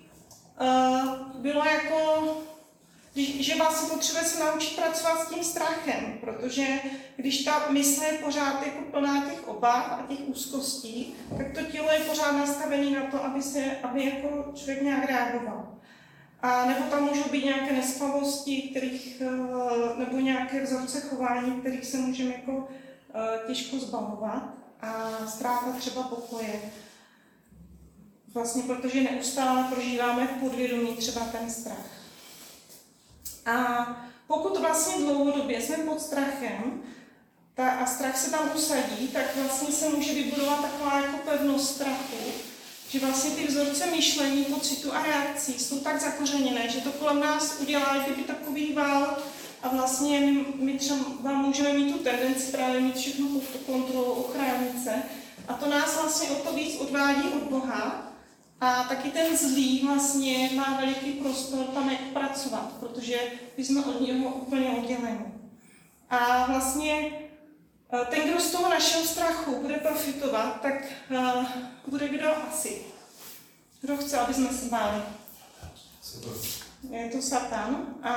[1.38, 2.22] bylo jako
[3.16, 6.66] že vlastně potřebuje se naučit pracovat s tím strachem, protože
[7.16, 11.92] když ta mysl je pořád jako plná těch obav a těch úzkostí, tak to tělo
[11.92, 15.68] je pořád nastavené na to, aby, se, aby jako člověk nějak reagoval.
[16.42, 21.98] A nebo tam můžou být nějaké nespavosti, kterých, eh, nebo nějaké vzorce chování, kterých se
[21.98, 22.68] můžeme jako
[23.14, 24.42] eh, těžko zbavovat
[24.80, 26.60] a ztráta třeba pokoje.
[28.34, 31.86] Vlastně protože neustále prožíváme v podvědomí třeba ten strach.
[33.46, 33.86] A
[34.26, 36.82] pokud vlastně dlouhodobě jsme pod strachem
[37.54, 42.16] ta, a strach se tam usadí, tak vlastně se může vybudovat taková jako pevnost strachu,
[42.88, 47.56] že vlastně ty vzorce myšlení, pocitu a reakcí jsou tak zakořeněné, že to kolem nás
[47.60, 49.18] udělá kdyby takový vál
[49.62, 54.84] a vlastně my, my třeba můžeme mít tu tendenci právě mít všechno pod kontrolou, ochránit
[54.84, 55.02] se
[55.48, 58.11] a to nás vlastně o to víc odvádí od Boha
[58.62, 63.18] a taky ten zlý vlastně má veliký prostor tam jak pracovat, protože
[63.56, 65.32] my jsme od něho úplně odděleni.
[66.10, 67.12] A vlastně
[67.92, 70.74] eh, ten, kdo z toho našeho strachu bude profitovat, tak
[71.10, 71.44] uh,
[71.86, 72.82] bude kdo asi?
[73.80, 75.02] Kdo chce, aby jsme se báli?
[76.90, 78.12] Je to Satan a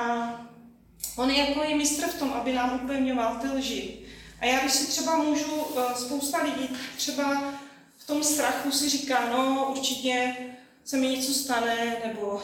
[1.16, 3.98] on je jako je mistr v tom, aby nám upevňoval ty lži.
[4.40, 7.52] A já když si třeba můžu, uh, spousta lidí třeba
[8.06, 10.36] tom strachu si říká, no určitě
[10.84, 12.42] se mi něco stane, nebo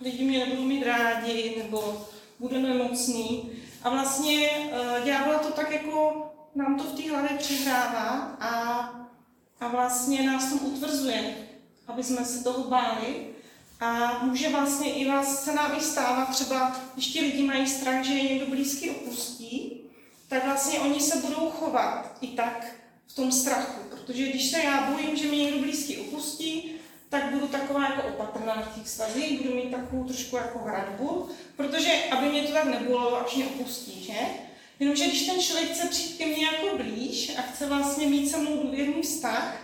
[0.00, 2.06] lidi mě nebudou mít rádi, nebo
[2.38, 3.52] budu nemocný.
[3.82, 8.50] A vlastně uh, ďábel to tak jako nám to v té hlavě přihrává a,
[9.60, 11.36] a vlastně nás tam utvrzuje,
[11.86, 13.26] aby jsme se toho báli.
[13.80, 18.04] A může vlastně i vás se nám i stávat třeba, když ti lidi mají strach,
[18.04, 19.80] že je někdo blízký opustí,
[20.28, 22.81] tak vlastně oni se budou chovat i tak
[23.12, 23.80] v tom strachu.
[23.90, 26.72] Protože když se já bojím, že mě někdo blízký opustí,
[27.08, 31.92] tak budu taková jako opatrná v těch svazích, budu mít takovou trošku jako hradbu, protože
[32.10, 34.18] aby mě to tak nebolelo, až mě opustí, že?
[34.80, 38.38] Jenomže když ten člověk chce přijít ke mně jako blíž a chce vlastně mít se
[38.38, 39.56] mnou důvěrný vztah,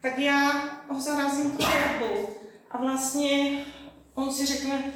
[0.00, 2.28] tak já ho zarazím tou hradbou.
[2.70, 3.64] A vlastně
[4.14, 4.92] on si řekne,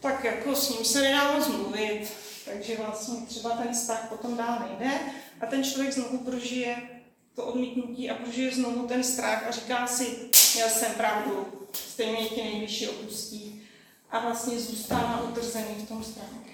[0.00, 2.12] tak jako s ním se nedá moc mluvit,
[2.44, 4.98] takže vlastně třeba ten vztah potom dál nejde
[5.40, 6.93] a ten člověk znovu prožije
[7.34, 12.44] to odmítnutí a prožije znovu ten strach a říká si, měl jsem pravdu, stejně tě
[12.44, 13.62] nejvyšší opustí
[14.10, 16.44] a vlastně zůstává utrzený v tom strachu.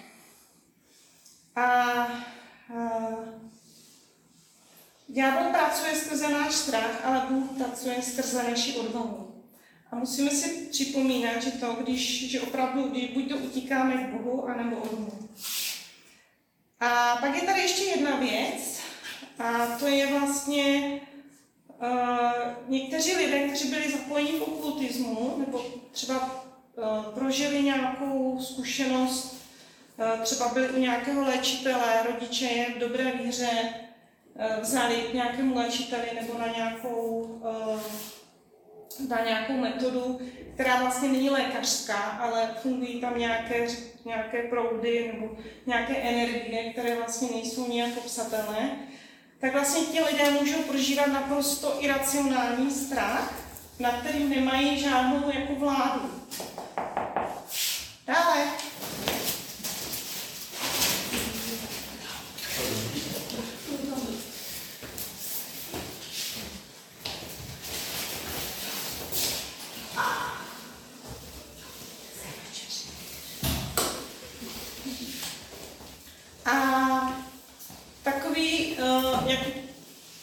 [1.56, 2.08] A, a
[5.08, 9.44] ďábel pracuje skrze náš strach, ale Bůh pracuje skrze naši odvahu.
[9.90, 14.48] A musíme si připomínat, že to, když, že opravdu, když buď to utíkáme k Bohu,
[14.48, 14.90] anebo od.
[16.80, 18.79] A pak je tady ještě jedna věc,
[19.40, 21.00] a to je vlastně
[21.82, 21.88] uh,
[22.68, 26.44] někteří lidé, kteří byli zapojeni v okultismu, nebo třeba
[26.76, 29.44] uh, prožili nějakou zkušenost,
[29.98, 33.74] uh, třeba byli u nějakého léčitele, rodiče je v dobré víře
[34.60, 37.40] vzali k nějakému léčiteli nebo na nějakou,
[39.08, 40.20] na nějakou metodu,
[40.54, 43.66] která vlastně není lékařská, ale fungují tam nějaké,
[44.04, 48.78] nějaké proudy nebo nějaké energie, které vlastně nejsou nějak obsatelné
[49.40, 53.34] tak vlastně ti lidé můžou prožívat naprosto iracionální strach,
[53.78, 56.10] na kterým nemají žádnou jako vládu.
[58.06, 58.46] Dále.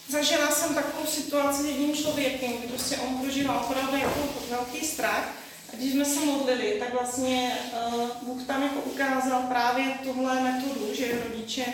[0.09, 5.33] Zažila jsem takovou situaci s jedním člověkem, kdy prostě on prožíval opravdu jako velký strach.
[5.73, 7.59] A když jsme se modlili, tak vlastně
[7.93, 11.65] uh, Bůh tam jako ukázal právě tuhle metodu, že rodiče,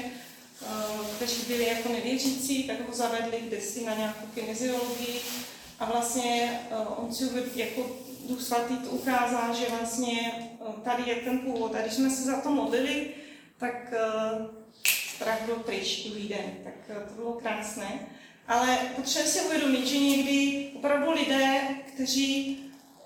[0.62, 5.22] uh, kteří byli jako nevěřící, tak ho zavedli kdysi na nějakou kineziologii
[5.80, 7.82] a vlastně uh, on si jako
[8.30, 11.76] Duch Svatý to ukázal, že vlastně uh, tady je ten původ.
[11.76, 13.08] A když jsme se za to modlili,
[13.58, 14.63] tak uh,
[15.24, 18.00] strach byl pryč druhý den, tak uh, to bylo krásné.
[18.48, 21.62] Ale potřebujeme si uvědomit, že někdy opravdu lidé,
[21.94, 22.58] kteří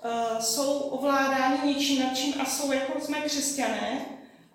[0.04, 4.00] uh, jsou ovládáni něčím nad čím a jsou jako jsme křesťané,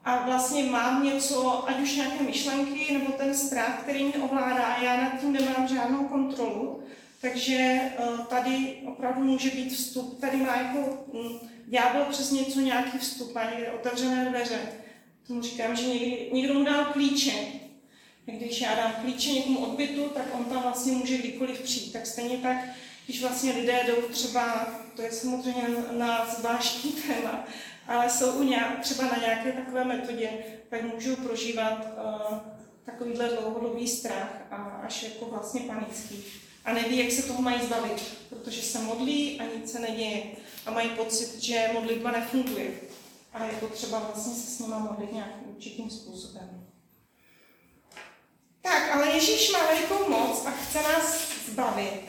[0.05, 4.83] a vlastně mám něco, ať už nějaké myšlenky nebo ten strach, který mě ovládá a
[4.83, 6.83] já nad tím nemám žádnou kontrolu,
[7.21, 12.97] takže uh, tady opravdu může být vstup, tady má jako hm, ďábel přes něco nějaký
[12.97, 14.59] vstup, má někde otevřené dveře.
[15.27, 17.31] Tomu říkám, že někdy, někdo mu dal klíče,
[18.25, 21.93] když já dám klíče někomu odbytu, tak on tam vlastně může kdykoliv přijít.
[21.93, 22.57] Tak stejně tak,
[23.05, 27.45] když vlastně lidé jdou třeba, to je samozřejmě na zvláštní téma,
[27.87, 30.29] ale jsou u nějak, třeba na nějaké takové metodě,
[30.69, 31.87] tak můžou prožívat
[32.31, 32.37] uh,
[32.85, 36.23] takovýhle dlouhodobý strach a až jako vlastně panický.
[36.65, 40.23] A neví, jak se toho mají zbavit, protože se modlí a nic se neděje.
[40.65, 42.71] A mají pocit, že modlitba nefunguje.
[43.33, 46.62] A je potřeba vlastně se s nima modlit nějakým určitým způsobem.
[48.63, 52.01] Tak, ale Ježíš má velikou moc a chce nás zbavit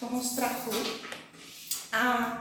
[0.00, 0.70] toho strachu.
[1.92, 2.32] A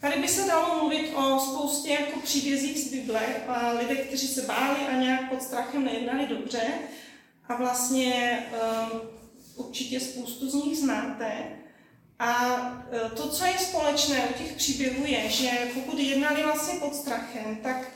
[0.00, 3.20] tady by se dalo mluvit o spoustě jako příbězích z Bible,
[3.78, 6.62] lidé, kteří se báli a nějak pod strachem nejednali dobře.
[7.48, 8.38] A vlastně
[8.92, 9.00] um,
[9.56, 11.32] určitě spoustu z nich znáte.
[12.18, 12.56] A
[12.92, 17.56] e, to, co je společné u těch příběhů, je, že pokud jednali vlastně pod strachem,
[17.56, 17.88] tak,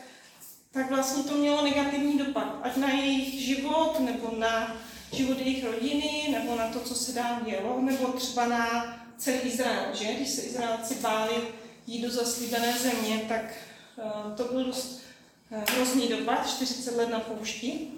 [0.70, 4.76] tak vlastně to mělo negativní dopad, ať na jejich život, nebo na
[5.16, 9.94] život jejich rodiny, nebo na to, co se dál dělo, nebo třeba na celý Izrael,
[9.94, 10.14] že?
[10.14, 11.34] Když se Izraelci báli
[11.86, 13.54] jít do zaslíbené země, tak
[13.96, 15.02] uh, to byl dost
[15.50, 17.88] uh, hrozný dopad, 40 let na poušti.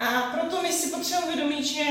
[0.00, 1.84] A proto my si potřebujeme uvědomit, že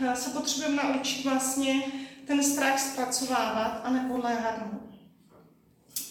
[0.00, 1.82] uh, se potřebujeme naučit vlastně
[2.26, 4.80] ten strach zpracovávat a nepodléhat mu.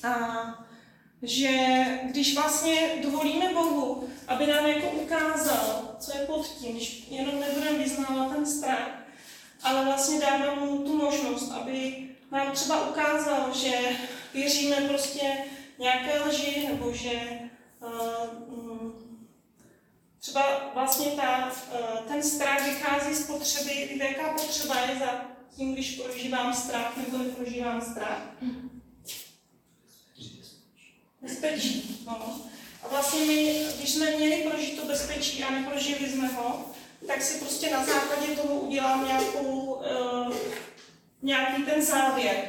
[0.04, 0.65] A
[1.30, 1.50] že
[2.04, 7.78] když vlastně dovolíme Bohu, aby nám jako ukázal, co je pod tím, když jenom nebudeme
[7.78, 8.90] vyznávat ten strach,
[9.64, 13.72] ale vlastně dáme mu tu možnost, aby nám třeba ukázal, že
[14.34, 15.22] věříme prostě
[15.80, 17.22] nějaké lži, nebo že
[17.82, 18.92] uh,
[20.20, 26.02] třeba vlastně ta, uh, ten strach vychází z potřeby, jaká potřeba je za tím, když
[26.02, 28.22] prožívám strach nebo neprožívám strach.
[31.26, 32.04] Bezpečí.
[32.08, 32.42] No.
[32.84, 36.66] A vlastně my, když jsme měli prožít to bezpečí a neprožili jsme ho,
[37.08, 39.82] tak si prostě na základě toho udělám nějakou,
[40.26, 40.36] uh,
[41.22, 42.46] nějaký ten závěr.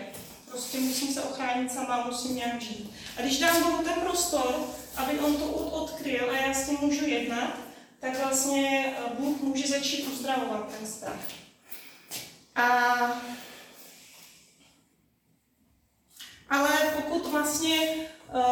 [0.51, 2.91] Prostě musím se ochránit sama, musím nějak žít.
[3.19, 4.67] A když dám Bohu ten prostor,
[4.97, 7.57] aby on to odkryl a já s tím můžu jednat,
[8.01, 11.21] tak vlastně Bůh může začít uzdravovat ten strach.
[12.55, 12.67] A,
[16.51, 17.97] ale pokud vlastně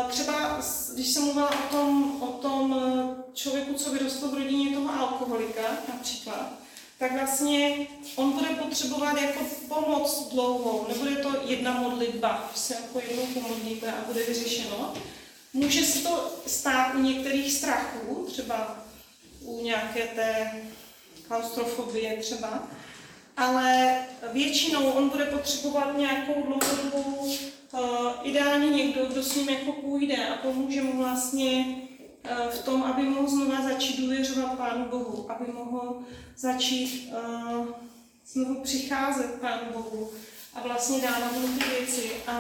[0.09, 0.61] třeba,
[0.95, 2.77] když jsem mluvila o tom, o tom
[3.35, 5.63] člověku, co vyrostl v rodině toho alkoholika
[5.95, 6.53] například,
[6.99, 10.87] tak vlastně on bude potřebovat jako pomoc dlouhou.
[10.89, 14.95] Nebude to jedna modlitba, že se jako jednou pomodlíte a bude vyřešeno.
[15.53, 18.77] Může se to stát u některých strachů, třeba
[19.41, 20.53] u nějaké té
[21.29, 22.69] klaustrofobie třeba,
[23.37, 23.99] ale
[24.33, 27.35] většinou on bude potřebovat nějakou dlouhodobou,
[27.73, 27.81] uh,
[28.23, 31.79] ideálně někdo, kdo s ním jako půjde a pomůže mu vlastně
[32.31, 36.05] uh, v tom, aby mohl znova začít důvěřovat Pánu Bohu, aby mohl
[36.37, 37.67] začít uh,
[38.27, 40.11] znovu přicházet Pánu Bohu
[40.55, 42.33] a vlastně dávat mu ty věci a,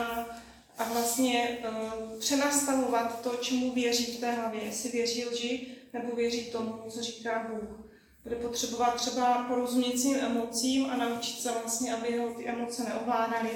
[0.79, 6.45] a vlastně uh, přenastavovat to, čemu věří v té hlavě, jestli věří lži nebo věří
[6.45, 7.85] tomu, co říká Bůh
[8.25, 13.51] bude potřebovat třeba porozumět svým emocím a naučit se vlastně, aby ho ty emoce neovládaly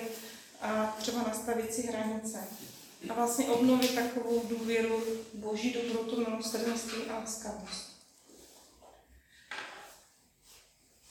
[0.63, 2.49] a třeba nastavit si hranice.
[3.11, 5.03] A vlastně obnovit takovou důvěru
[5.35, 7.89] Boží dobrotu, milosrdenství a laskavost.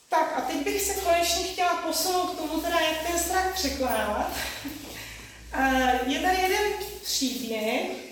[0.10, 4.32] Tak a teď bych se konečně chtěla posunout k tomu, teda, jak ten strach překládat.
[6.08, 8.07] Je tady jeden příběh,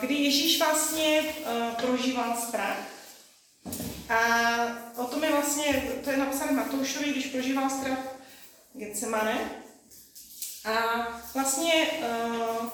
[0.00, 2.78] kdy Ježíš vlastně uh, prožíval strach.
[4.08, 4.18] A
[4.96, 7.98] o tom je vlastně, to je napsané Matoušovi, když prožíval strach
[8.74, 9.50] Getsemane.
[10.64, 12.68] A vlastně uh,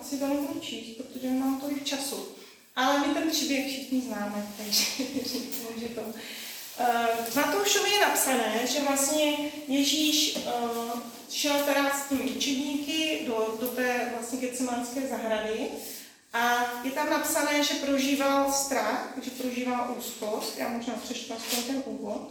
[0.00, 2.28] asi to nebudu číst, protože nemám tolik času.
[2.76, 4.84] Ale my ten příběh všichni známe, takže
[5.74, 6.02] může to.
[6.80, 6.86] Uh,
[7.30, 9.36] v Matoušovi je napsané, že vlastně
[9.68, 11.00] Ježíš uh,
[11.30, 15.68] šel teda s těmi učedníky do, do té vlastně Getsemanské zahrady
[16.32, 20.58] a je tam napsané, že prožíval strach, že prožíval úzkost.
[20.58, 22.30] Já možná přečtu aspoň ten úvod.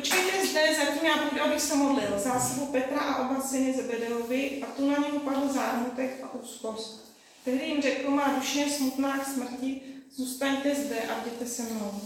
[0.00, 2.18] Počkejte zde, zatím já půjdu, abych se modlil.
[2.18, 7.14] Zásobu Petra a oba syny Zebedeovi a tu na něho padl zármutek a úzkost.
[7.44, 9.80] Tehdy jim řekl, má duše smutná k smrti,
[10.16, 12.00] zůstaňte zde a jděte se mnou.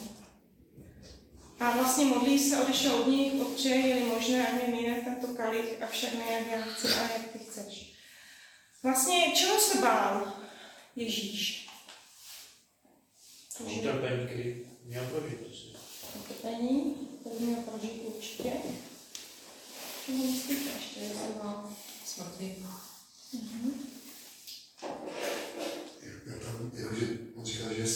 [1.61, 5.83] A vlastně modlí se, odešel od nich, otče, je možné, ať mi mine tento kalich,
[5.83, 7.93] avšak ne jak já chci, ale jak ty chceš.
[8.83, 10.33] Vlastně čeho se bál
[10.97, 11.69] Ježíš?
[13.61, 15.79] Utrpení, který měl prožít.
[16.17, 18.53] Utrpení, který měl prožít určitě.
[20.07, 21.77] Čeho myslíte ještě, že se bál?
[22.07, 22.57] Smrti.
[23.33, 23.73] Mhm.
[26.27, 27.87] Je tam, je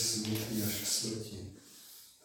[0.85, 1.53] smrti.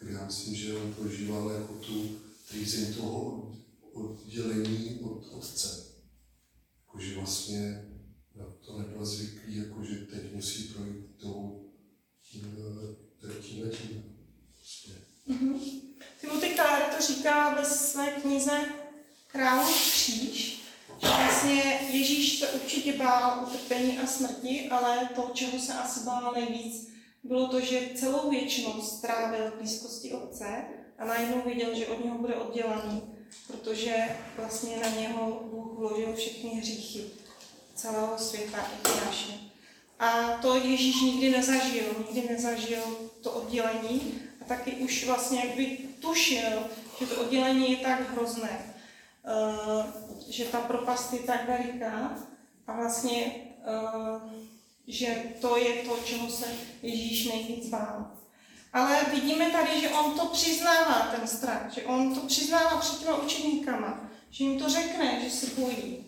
[0.00, 3.52] Tak já myslím, že on prožíval jako tu trýzeň toho
[3.92, 5.94] oddělení od otce.
[6.86, 7.84] Jakože vlastně
[8.34, 11.70] na to nebyl zvyklý, jakože teď musí projít tou
[12.22, 12.56] tím,
[13.42, 14.02] tím letím.
[14.56, 14.92] Prostě.
[15.28, 15.83] Mm-hmm.
[16.24, 18.60] Timothy Keller to říká ve své knize
[19.26, 20.60] Králův kříž,
[20.98, 26.32] že vlastně Ježíš se určitě bál utrpení a smrti, ale to, čeho se asi bál
[26.34, 26.88] nejvíc,
[27.24, 30.64] bylo to, že celou věčnost strávil v blízkosti Otce
[30.98, 33.02] a najednou viděl, že od něho bude oddělený,
[33.46, 33.94] protože
[34.36, 37.04] vlastně na něho Bůh vložil všechny hříchy
[37.74, 39.32] celého světa i naše.
[39.98, 42.82] A to Ježíš nikdy nezažil, nikdy nezažil
[43.20, 46.70] to oddělení a taky už vlastně jak by tušil,
[47.00, 48.74] že to oddělení je tak hrozné,
[49.24, 49.86] eh,
[50.28, 52.18] že ta propast je tak veliká
[52.66, 53.34] a vlastně,
[53.66, 54.20] eh,
[54.88, 56.46] že to je to, čeho se
[56.82, 58.10] Ježíš nejvíc bál.
[58.72, 63.16] Ale vidíme tady, že on to přiznává, ten strach, že on to přiznává před těma
[63.16, 66.04] učeníkama, že jim to řekne, že se bojí.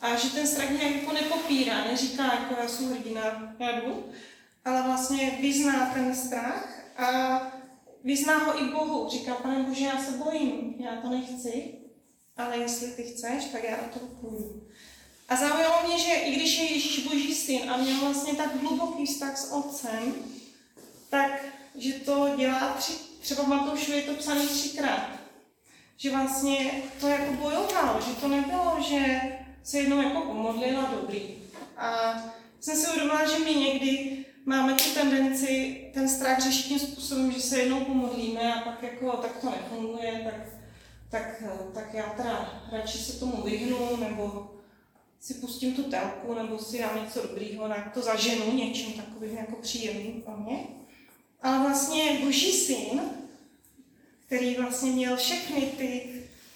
[0.00, 4.04] A že ten strach nějak jako nepopírá, neříká, jako já jsem hrdina, já jdu,
[4.64, 7.40] ale vlastně vyzná ten strach a
[8.04, 9.08] vyzná ho i Bohu.
[9.10, 11.74] Říká, pane Bože, já se bojím, já to nechci,
[12.36, 14.62] ale jestli ty chceš, tak já toho půjdu.
[15.28, 19.06] A zaujalo mě, že i když je Ježíš Boží syn a měl vlastně tak hluboký
[19.06, 20.14] vztah s otcem,
[21.10, 21.44] tak
[21.74, 25.10] že to dělá tři, třeba v Matoušu je to psané třikrát.
[25.96, 29.20] Že vlastně to jako bojoval, že to nebylo, že
[29.62, 31.22] se jednou jako pomodlil a dobrý.
[31.76, 32.14] A
[32.60, 34.19] jsem si uvědomila, že my někdy
[34.50, 39.16] máme tu tendenci ten strach řešit tím způsobem, že se jednou pomodlíme a pak jako
[39.16, 40.34] tak to nefunguje, tak,
[41.10, 41.42] tak,
[41.74, 44.50] tak já teda radši se tomu vyhnu, nebo
[45.20, 49.56] si pustím tu telku, nebo si dám něco dobrýho, tak to zaženu něčím takovým jako
[49.56, 50.58] příjemným pro mě.
[51.42, 53.00] Ale vlastně Boží syn,
[54.26, 56.02] který vlastně měl všechny ty,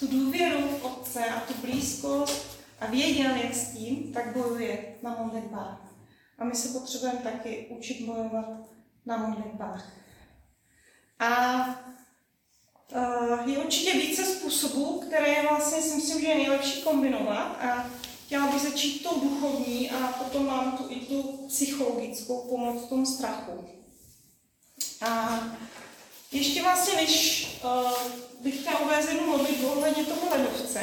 [0.00, 5.16] tu důvěru v Otce a tu blízkost a věděl, jak s tím, tak bojuje na
[5.22, 5.93] modlitbách.
[6.38, 8.46] A my se potřebujeme taky učit bojovat
[9.06, 9.92] na modlitbách.
[11.18, 11.64] A
[12.94, 17.56] uh, je určitě více způsobů, které vlastně si myslím, že je nejlepší kombinovat.
[17.60, 17.90] A
[18.26, 23.06] chtěla bych začít tou duchovní a potom mám tu i tu psychologickou pomoc v tom
[23.06, 23.68] strachu.
[25.00, 25.40] A
[26.32, 27.92] ještě vlastně, než uh,
[28.40, 30.80] bych chtěla uvést jednu modlitbu ohledně toho ledovce,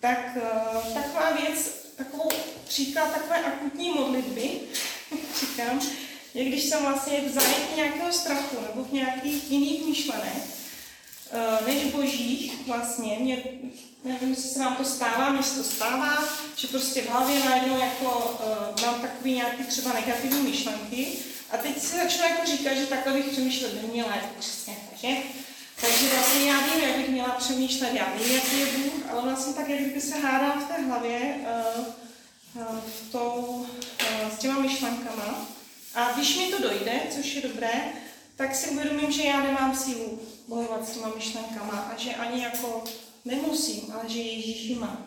[0.00, 2.30] tak uh, taková věc, takovou
[2.68, 4.50] příklad takové akutní modlitby,
[5.40, 5.80] říkám,
[6.34, 11.84] je když jsem vlastně v zajetí nějakého strachu nebo v nějakých jiných myšlenek, uh, než
[11.84, 13.42] božích vlastně, mě,
[14.04, 16.24] nevím, jestli se vám to stává, mně se to stává,
[16.56, 18.38] že prostě v hlavě najednou jako
[18.74, 21.08] uh, mám takový nějaký třeba negativní myšlenky
[21.50, 25.08] a teď si začnu jako říkat, že takhle bych přemýšlet neměla jako křesťanka, že?
[25.80, 29.54] Takže vlastně já vím, jak bych měla přemýšlet, já vím, jaký je Bůh, ale vlastně
[29.54, 31.34] tak, jak kdyby se hádá v té hlavě
[31.76, 31.84] uh,
[32.62, 35.46] uh, v tou, uh, s těma myšlenkama.
[35.94, 37.72] A když mi to dojde, což je dobré,
[38.36, 42.84] tak si uvědomím, že já nemám sílu bojovat s těma myšlenkama a že ani jako
[43.24, 45.06] nemusím, ale že Ježíš ji má.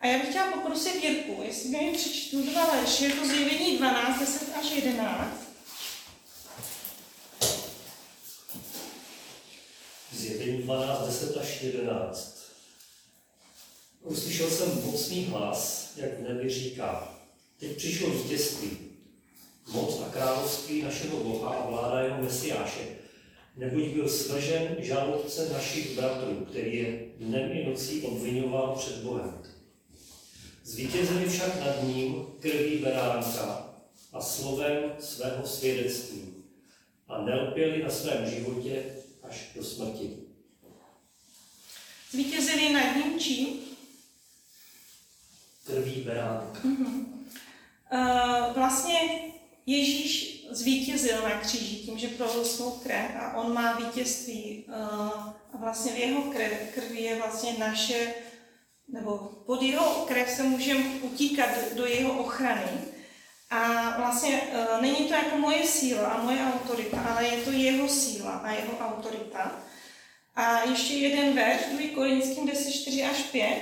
[0.00, 3.76] A já bych chtěla poprosit Jirku, jestli by mi přečtu dva verše, je to zjevení
[3.76, 5.30] 12, 10 až 11.
[10.12, 12.39] Zjevení 12, 10 až 11.
[14.04, 17.18] Uslyšel jsem mocný hlas, jak v nebi říká,
[17.58, 18.78] teď přišlo vítězství,
[19.72, 22.96] moc a království našeho Boha a vláda jeho Mesiáše,
[23.56, 29.42] neboť byl svržen žalobce našich bratrů, který je dnem i nocí obvinoval před Bohem.
[30.64, 33.74] Zvítězili však nad ním krví beránka
[34.12, 36.34] a slovem svého svědectví
[37.08, 38.84] a nelpěli na svém životě
[39.22, 40.16] až do smrti.
[42.10, 43.69] Zvítězili nad ním čím?
[45.66, 46.60] Krví beránka.
[46.64, 47.04] Mm-hmm.
[47.92, 48.98] Uh, vlastně
[49.66, 54.64] Ježíš zvítězil na kříži tím, že prolil svou krev a on má vítězství.
[54.68, 54.74] Uh,
[55.52, 58.14] a vlastně v jeho krev, krvi je vlastně naše,
[58.88, 62.70] nebo pod jeho krev se můžeme utíkat do jeho ochrany.
[63.50, 67.88] A vlastně uh, není to jako moje síla a moje autorita, ale je to jeho
[67.88, 69.62] síla a jeho autorita.
[70.34, 73.60] A ještě jeden verš, 2 Korinským 10, 4 až 5.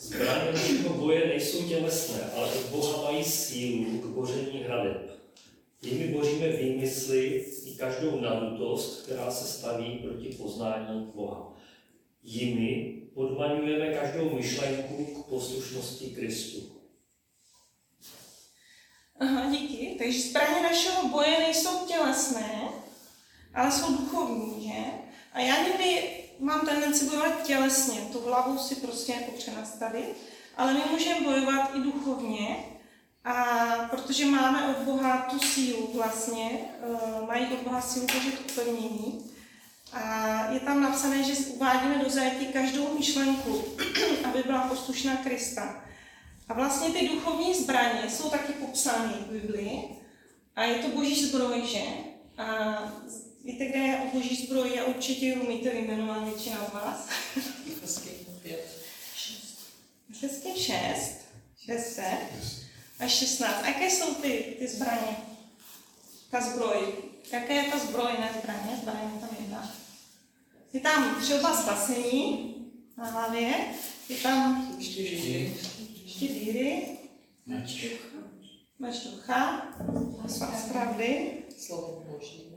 [0.00, 5.20] Zbraně našeho boje nejsou tělesné, ale od Boha mají sílu k boření hradeb.
[5.82, 11.56] Jimi boříme výmysly i každou nadutost, která se staví proti poznání Boha.
[12.22, 16.72] Jimi podmaňujeme každou myšlenku k poslušnosti Kristu.
[19.20, 19.94] Aha, díky.
[19.98, 22.68] Takže zbraně našeho boje nejsou tělesné,
[23.54, 24.84] ale jsou duchovní, že?
[25.32, 30.16] A já někdy mám tendenci bojovat tělesně, tu hlavu si prostě jako přenastavit,
[30.56, 32.56] ale my můžeme bojovat i duchovně,
[33.24, 33.34] a
[33.90, 36.50] protože máme od Boha tu sílu vlastně,
[36.88, 39.30] uh, mají od Boha sílu požít upevnění.
[39.92, 43.64] A je tam napsané, že uvádíme do zajetí každou myšlenku,
[44.24, 45.84] aby byla poslušná Krista.
[46.48, 49.96] A vlastně ty duchovní zbraně jsou taky popsány v Biblii.
[50.56, 51.82] A je to boží zbroj, že?
[52.38, 52.78] A
[53.44, 54.72] víte, kde je o boží zbroj?
[54.76, 57.08] Já určitě ji umíte vyjmenovat většina z vás.
[60.12, 61.12] Efeským 6,
[61.58, 62.00] 6
[62.98, 63.62] a 16.
[63.62, 65.16] A jaké jsou ty, ty zbraně?
[66.30, 66.94] Ta zbroj.
[67.32, 68.78] Jaké je ta zbroj, ne zbraně?
[68.82, 69.74] Zbraně tam jedna.
[70.72, 72.54] Je tam třeba spasení
[72.96, 73.54] na hlavě,
[74.08, 74.72] je tam
[76.06, 76.98] štívíry,
[78.78, 79.68] meč ducha,
[80.28, 82.49] spas pravdy, Slovo Boží.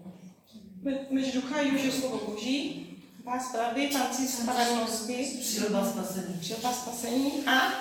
[0.84, 2.88] Meč ducha je už je slovo boží,
[3.24, 6.40] pás pravdy, tanci spravedlnosti, Přilba spasení.
[6.40, 7.74] přilba spasení a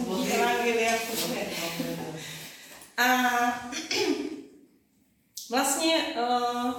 [0.00, 0.92] obutí evangelia.
[2.96, 3.04] A
[5.50, 6.72] vlastně uh,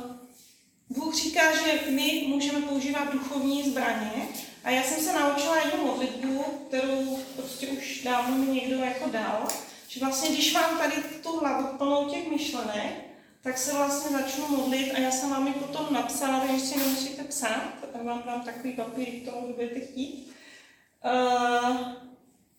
[0.89, 4.27] Bůh říká, že my můžeme používat duchovní zbraně
[4.63, 9.47] a já jsem se naučila jednu modlitbu, kterou prostě už dávno mi někdo jako dal,
[9.87, 13.08] že vlastně když mám tady tu hlavu plnou těch myšlenek,
[13.41, 17.23] tak se vlastně začnu modlit a já jsem vám ji potom napsala, takže si nemusíte
[17.23, 17.73] psát,
[18.03, 20.33] vám dám takový papír, k tomu kdo budete chtít.
[21.05, 21.77] Uh,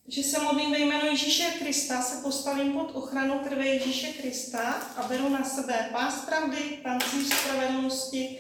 [0.09, 5.09] že se modlím ve jménu Ježíše Krista, se postavím pod ochranu krve Ježíše Krista a
[5.09, 8.39] beru na sebe pás pravdy, pancíř spravedlnosti,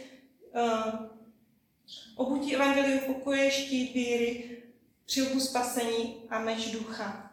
[0.54, 1.06] uh,
[2.16, 4.56] obutí evangeliu pokoje, štít víry,
[5.06, 7.30] přilbu spasení a meč ducha.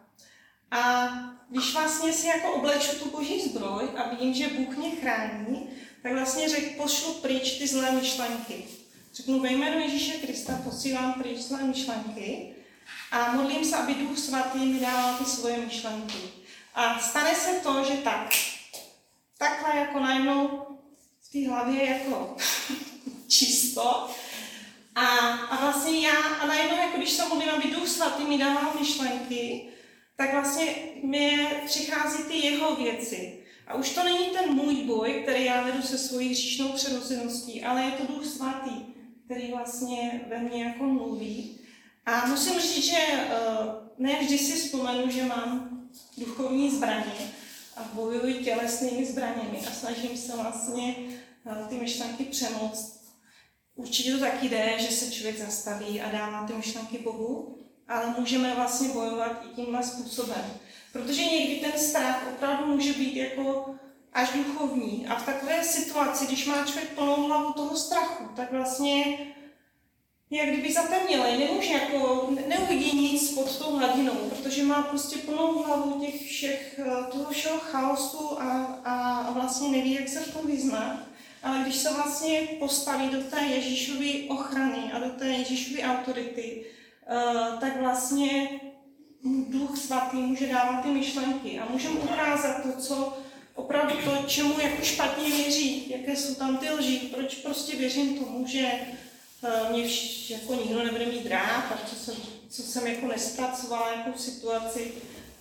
[0.70, 1.08] A
[1.50, 5.70] když vlastně si jako obleču tu boží zbroj a vidím, že Bůh mě chrání,
[6.02, 8.64] tak vlastně řek, pošlu pryč ty zlé myšlenky.
[9.14, 12.54] Řeknu ve jménu Ježíše Krista posílám pryč zlé myšlenky
[13.12, 16.18] a modlím se, aby Duch Svatý mi dával ty svoje myšlenky.
[16.74, 18.34] A stane se to, že tak,
[19.38, 20.66] takhle jako najednou
[21.22, 22.36] v té hlavě jako
[23.28, 24.10] čisto.
[24.94, 28.74] A, a vlastně já, a najednou, jako když se modlím, aby Duch Svatý mi dával
[28.80, 29.68] myšlenky,
[30.18, 33.38] tak vlastně mi přichází ty jeho věci.
[33.66, 37.82] A už to není ten můj boj, který já vedu se svojí hříšnou přirozeností, ale
[37.82, 38.70] je to Duch Svatý,
[39.24, 41.60] který vlastně ve mně jako mluví.
[42.06, 43.36] A musím říct, že eh,
[43.98, 45.80] ne vždy si vzpomenu, že mám
[46.16, 47.32] duchovní zbraně
[47.76, 50.94] a bojuji tělesnými zbraněmi a snažím se vlastně
[51.46, 52.98] eh, ty myšlenky přemoct.
[53.74, 57.58] Určitě to taky jde, že se člověk zastaví a dává ty myšlenky Bohu,
[57.88, 60.44] ale můžeme vlastně bojovat i tímhle způsobem.
[60.92, 63.74] Protože někdy ten strach opravdu může být jako
[64.12, 65.06] až duchovní.
[65.08, 69.18] A v takové situaci, když má člověk plnou hlavu toho strachu, tak vlastně
[70.30, 76.00] jak kdyby zatemnělej, nemůže jako, neuvidí nic pod tou hladinou, protože má prostě plnou hlavu
[76.00, 80.98] těch všech, eh, toho všeho chaosu a, a, vlastně neví, jak se v tom vyznat.
[81.42, 86.64] Ale když se vlastně postaví do té Ježíšovy ochrany a do té Ježíšovy autority,
[87.60, 88.48] tak vlastně
[89.48, 93.18] Duch Svatý může dávat ty myšlenky a může mu ukázat to, co
[93.54, 98.46] opravdu to, čemu jako špatně věří, jaké jsou tam ty lži, proč prostě věřím tomu,
[98.46, 98.72] že
[99.42, 102.14] uh, mě vš- jako nikdo nebude mít rád a co jsem,
[102.50, 104.92] co jsem jako nespracovala, jakou situaci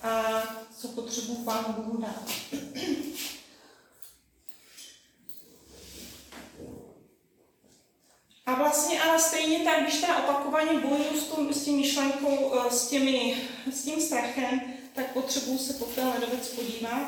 [0.02, 0.44] a
[0.78, 2.32] co potřebuji Pánu Bohu dát.
[8.48, 12.88] A vlastně ale stejně tak, když teda opakovaně bojuju s, s tím myšlenkou, eh, s,
[12.88, 13.38] těmi,
[13.72, 14.62] s tím strachem,
[14.94, 17.08] tak potřebuju se po ten ledovec podívat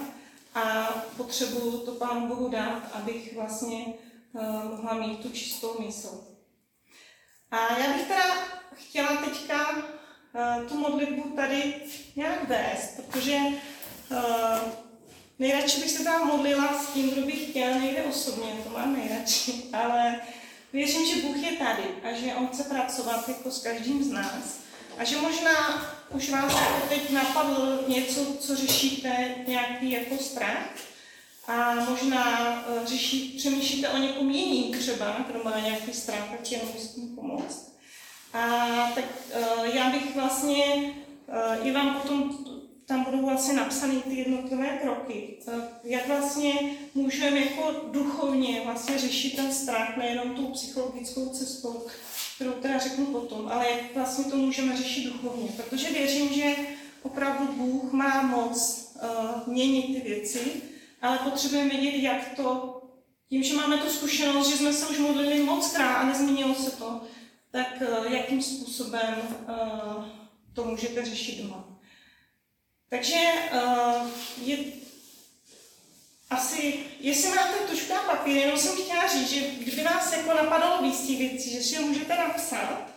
[0.55, 3.85] a potřebuju to Pánu Bohu dát, abych vlastně
[4.33, 6.23] uh, mohla mít tu čistou mysl.
[7.51, 8.23] A já bych teda
[8.73, 11.73] chtěla teďka uh, tu modlitbu tady
[12.15, 13.37] nějak vést, protože
[15.39, 19.63] nejradši bych se tam modlila s tím, kdo bych chtěla, nejde osobně, to mám nejradši,
[19.73, 20.21] ale
[20.73, 24.59] Věřím, že Bůh je tady a že On chce pracovat jako s každým z nás.
[24.97, 25.51] A že možná
[26.09, 30.69] už vás jako teď napadlo něco, co řešíte, nějaký jako strach.
[31.47, 36.67] A možná uh, řeší, přemýšlíte o někom jiným třeba, kdo má nějaký strach, tak jenom
[36.77, 37.75] s tím pomoct.
[38.33, 39.05] A tak
[39.35, 40.63] uh, já bych vlastně,
[41.27, 42.37] uh, i vám potom
[42.89, 45.37] tam budou vlastně napsané ty jednotlivé kroky.
[45.83, 46.53] Jak vlastně
[46.95, 51.85] můžeme jako duchovně vlastně řešit ten strach, nejenom tou psychologickou cestou,
[52.35, 55.49] kterou teda řeknu potom, ale jak vlastně to můžeme řešit duchovně.
[55.57, 56.55] Protože věřím, že
[57.01, 60.51] opravdu Bůh má moc uh, měnit ty věci,
[61.01, 62.81] ale potřebujeme vědět, jak to,
[63.29, 66.71] tím, že máme tu zkušenost, že jsme se už modlili moc krát a nezměnilo se
[66.71, 67.01] to,
[67.51, 69.15] tak uh, jakým způsobem
[69.49, 70.05] uh,
[70.53, 71.68] to můžete řešit doma.
[72.89, 73.19] Takže
[73.53, 74.09] uh,
[74.41, 74.57] je
[76.29, 80.81] asi, jestli máte tušku a papír, jenom jsem chtěla říct, že kdyby vás jako napadalo
[80.81, 82.89] víc těch věcí, že si je můžete napsat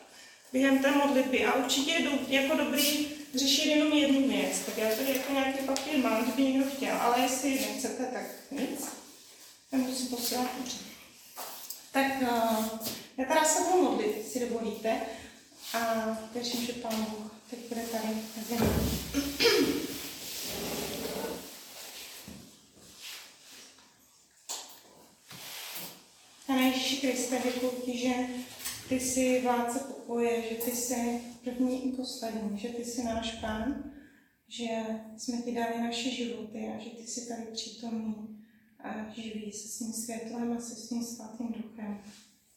[0.52, 4.58] během té modlitby a určitě je do, jako dobrý řešit jenom jednu věc.
[4.66, 8.88] Tak já tady jako nějaký papír mám, kdyby někdo chtěl, ale jestli nechcete, tak nic.
[9.72, 10.50] Nemusím posílat
[11.92, 12.66] Tak uh,
[13.16, 15.00] já teda se budu modlit, jestli dovolíte.
[15.74, 15.78] A
[16.34, 18.08] věřím, že Pán Bůh teď bude tady.
[26.46, 28.12] Pane Ježíši Kriste, děkuji ti, že
[28.88, 33.92] ty jsi vládce pokoje, že ty jsi první i poslední, že ty jsi náš pán,
[34.48, 34.66] že
[35.16, 38.44] jsme ti dali naše životy a že ty jsi tady přítomný
[38.80, 42.02] a živý se svým světlem a se svým svatým duchem.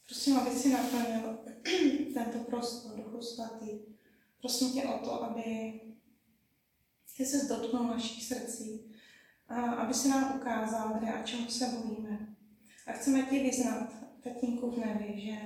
[0.05, 1.39] Prosím, aby si naplnil
[2.13, 3.94] tento prostor, Duchu Svatý.
[4.41, 5.73] Prosím tě o to, aby
[7.17, 8.95] ty se dotknul našich srdcí
[9.47, 12.35] a aby se nám ukázal, kde a čemu se bojíme.
[12.87, 15.37] A chceme ti vyznat, tatínku v nebi, že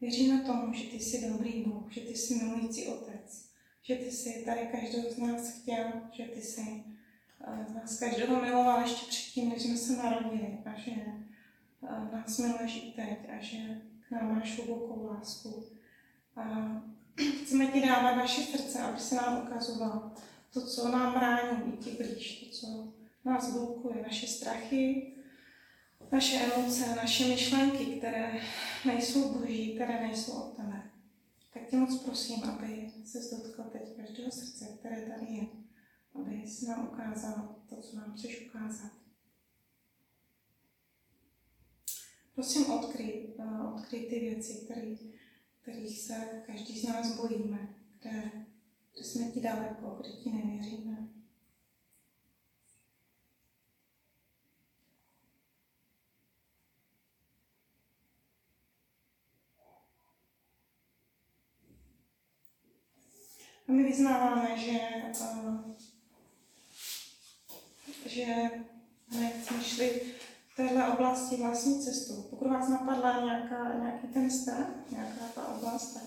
[0.00, 3.48] věříme tomu, že ty jsi dobrý Bůh, že ty jsi milující otec,
[3.82, 8.80] že ty jsi tady každého z nás chtěl, že ty jsi uh, nás každého miloval
[8.80, 10.90] ještě předtím, než jsme se narodili a že
[11.80, 13.58] uh, nás miluješ i teď a že
[14.08, 15.64] k nám máš hlubokou lásku.
[16.36, 16.42] A
[17.18, 20.12] chceme ti dávat naše srdce, aby se nám ukazovalo
[20.52, 22.92] to, co nám brání být ti blíž, to, co
[23.24, 25.12] nás blokuje, naše strachy,
[26.12, 28.40] naše emoce, naše myšlenky, které
[28.84, 30.90] nejsou boží, které nejsou od tebe.
[31.54, 35.46] Tak tě moc prosím, aby se dotkl teď každého srdce, které tady je,
[36.14, 38.92] aby si nám ukázal to, co nám chceš ukázat.
[42.34, 43.34] Prosím, odkryj,
[43.74, 44.98] odkryj ty věci, který,
[45.68, 47.68] kterých se každý z nás bojíme,
[48.00, 48.32] kde,
[48.94, 51.08] kde jsme ti daleko, kde ti nevěříme.
[63.68, 64.78] A my vyznáváme, že,
[65.20, 65.74] uh,
[68.06, 68.26] že
[69.18, 70.00] my jsme šli
[70.58, 72.22] téhle oblasti vlastní cestou.
[72.30, 76.02] Pokud vás napadla nějaká, nějaký ten strach, nějaká ta oblast, tak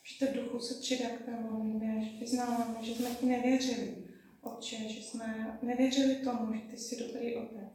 [0.00, 3.96] můžete v duchu se přidat k modlitbě, že vyznáváme, že jsme ti nevěřili,
[4.40, 7.68] Otče, že jsme nevěřili tomu, že ty jsi dobrý otec.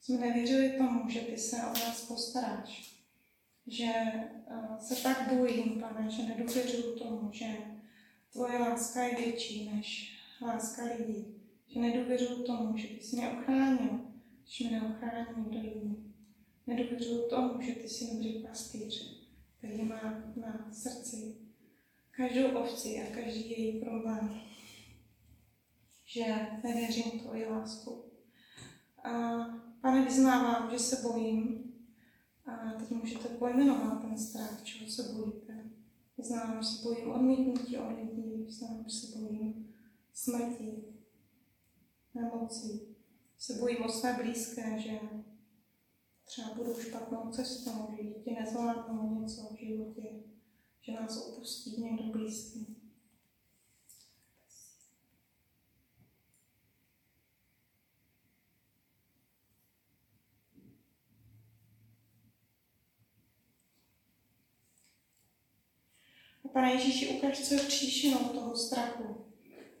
[0.00, 2.94] Jsme nevěřili tomu, že ty se o nás postaráš.
[3.66, 3.92] Že
[4.50, 7.46] uh, se tak bojím, pane, že nedůvěřuju tomu, že
[8.32, 11.24] tvoje láska je větší než láska lidí.
[11.68, 14.07] Že nedůvěřuju tomu, že ty jsi mě ochránil,
[14.48, 16.14] když mě neochrání někdo jiný.
[16.66, 19.26] Nedůvěřuju tomu, že ty jsi dobrý pastýř,
[19.58, 21.36] který má na srdci
[22.10, 24.40] každou ovci a každý její problém.
[26.04, 26.24] Že
[26.64, 28.04] nevěřím tvoji lásku.
[29.04, 29.10] A
[29.80, 31.64] pane, vyznávám, že se bojím.
[32.46, 35.70] A teď můžete pojmenovat ten strach, čeho se bojíte.
[36.18, 39.74] Vyznávám, že se bojím odmítnutí od lidí, vyznávám, že se bojím
[40.12, 40.84] smrti,
[42.14, 42.97] nemocí.
[43.38, 45.00] Se bojím o své blízké, že
[46.24, 50.02] třeba budou špatnou cestou, že děti nezvládnou něco v životě,
[50.80, 52.78] že nás opustí někdo blízký.
[66.52, 69.24] Pane Ježíši, ukaž, co je příčinou toho strachu.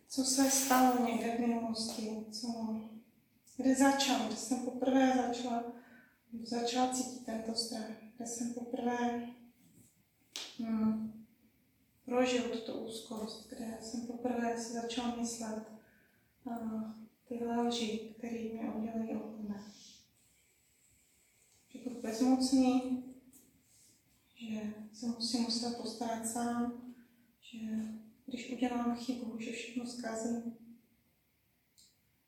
[0.08, 2.48] Co se stalo někde v minulosti, co,
[3.58, 5.64] kde začal, kde jsem poprvé začala,
[6.42, 9.28] začala cítit tento strach, kde jsem poprvé
[10.58, 11.24] hmm,
[12.04, 15.62] prožil tuto úzkost, kde jsem poprvé si začal myslet
[16.44, 16.82] uh,
[17.28, 19.54] tyhle lži, které mě od tebe.
[21.68, 23.04] Že budu bezmocný,
[24.34, 26.94] že se musím muset postarat sám,
[27.40, 27.58] že
[28.26, 30.56] když udělám chybu, že všechno zkazím,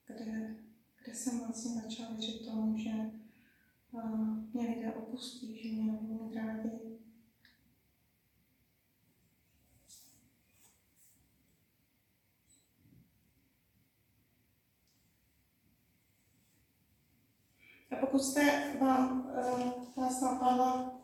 [0.06, 0.56] kde,
[1.04, 2.90] kde jsem vlastně začala věřit tomu, že
[4.52, 6.70] mě lidé opustí, že mě nebudou mít rádi.
[17.90, 21.00] A pokud jste vám, uh, vás napadla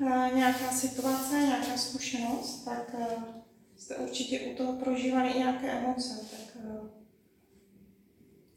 [0.00, 3.24] uh, nějaká situace, nějaká zkušenost, tak uh,
[3.76, 6.56] jste určitě u toho prožívali i nějaké emoce, tak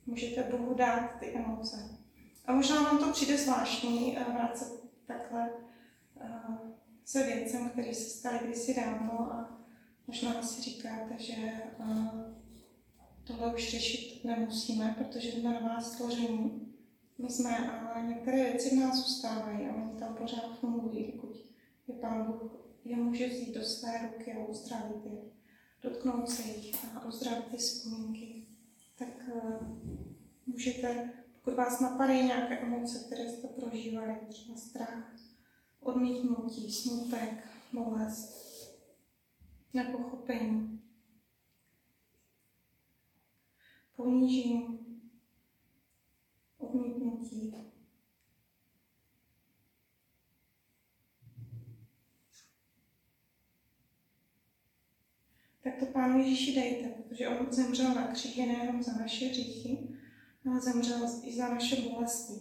[0.10, 2.00] můžete Bohu dát ty emoce.
[2.46, 5.50] A možná vám to přijde zvláštní eh, vracet takhle
[6.22, 6.30] eh,
[7.06, 9.60] se věcem, které se staly kdysi dávno a
[10.08, 11.76] možná si říkáte, že eh,
[13.24, 16.74] tohle už řešit nemusíme, protože jsme na vás stvoření.
[17.18, 21.36] My jsme, ale některé věci v nás zůstávají a oni tam pořád fungují, dokud
[21.88, 25.22] je Pán Bůh je může vzít do své ruky a uzdravit je,
[25.82, 28.39] dotknout se jich a uzdravit ty vzpomínky.
[29.00, 29.78] Tak uh,
[30.46, 35.16] můžete, pokud vás napadají nějaké emoce, které jste prožívali, třeba strach,
[35.80, 38.50] odmítnutí, smutek, bolest,
[39.74, 40.82] nepochopení,
[43.96, 44.80] ponížení,
[46.58, 47.56] odmítnutí.
[55.64, 59.88] Tak to Pánu Ježíši dejte, protože On zemřel na kříži nejenom za naše hříchy,
[60.46, 62.34] ale zemřel i za naše bolesti.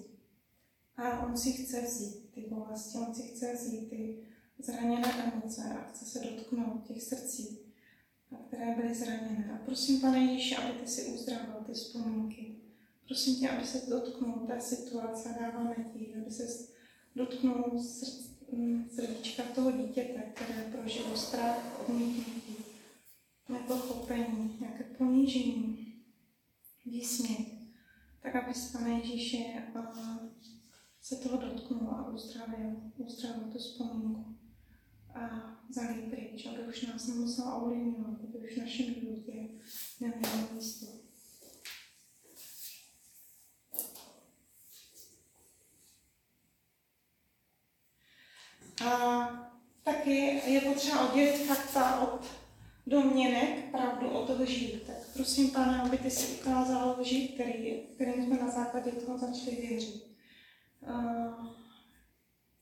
[0.96, 4.18] A On si chce vzít ty bolesti, On si chce vzít ty
[4.58, 7.58] zraněné emoce a chce se dotknout těch srdcí,
[8.48, 9.50] které byly zraněné.
[9.54, 12.56] A prosím, pane Ježíši, aby ty si uzdravil ty vzpomínky.
[13.06, 16.66] Prosím tě, aby se dotknul té situace, dáváme ti, aby se
[17.16, 22.57] dotknul srdc, mm, srdíčka toho dítěte, které prožilo strach, odmítnutí,
[23.48, 25.94] nepochopení, nějaké ponížení,
[26.86, 27.48] výsměch,
[28.20, 29.54] tak aby se Pane Ježíši
[31.00, 34.38] se toho dotknul a uzdravil, uzdravil tu vzpomínku
[35.14, 39.48] a vzal pryč, aby už nás nemusela ovlivňovat, aby už v našem životě
[40.00, 40.86] nemělo místo.
[48.84, 49.28] A
[49.82, 50.10] taky
[50.50, 52.47] je potřeba oddělit fakta od
[52.88, 54.80] domněnek, pravdu od lží.
[54.86, 59.56] Tak prosím, pane, aby ty si ukázal lži, který, kterým jsme na základě toho začali
[59.56, 60.16] věřit.
[60.88, 61.46] Uh,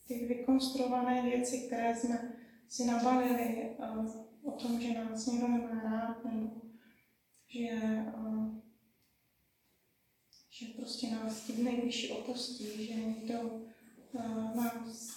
[0.08, 2.32] ty vykonstruované věci, které jsme
[2.68, 6.50] si nabalili uh, o tom, že nás někdo nemá rád, nebo
[7.48, 7.68] že,
[8.18, 8.54] uh,
[10.50, 13.60] že prostě nás tím nejvyšší opustí, že někdo
[14.56, 15.16] nás,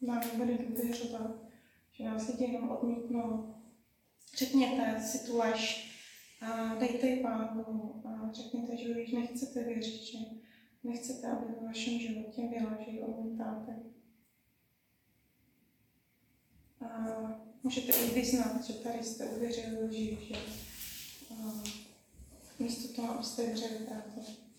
[0.00, 1.30] nám nebude důvěřovat,
[1.92, 3.54] že nás lidi jenom odmítnou,
[4.34, 5.92] Řekněte si tu lež,
[6.40, 10.18] a dejte ji pánu a řekněte, že už nechcete věřit, že
[10.84, 13.76] nechcete, aby ve vašem životě byla, že ji odmítáte.
[16.80, 17.08] A
[17.62, 20.34] můžete i vyznat, že tady jste uvěřili lži, že
[22.58, 24.51] místo toho, abyste věřili pravdě.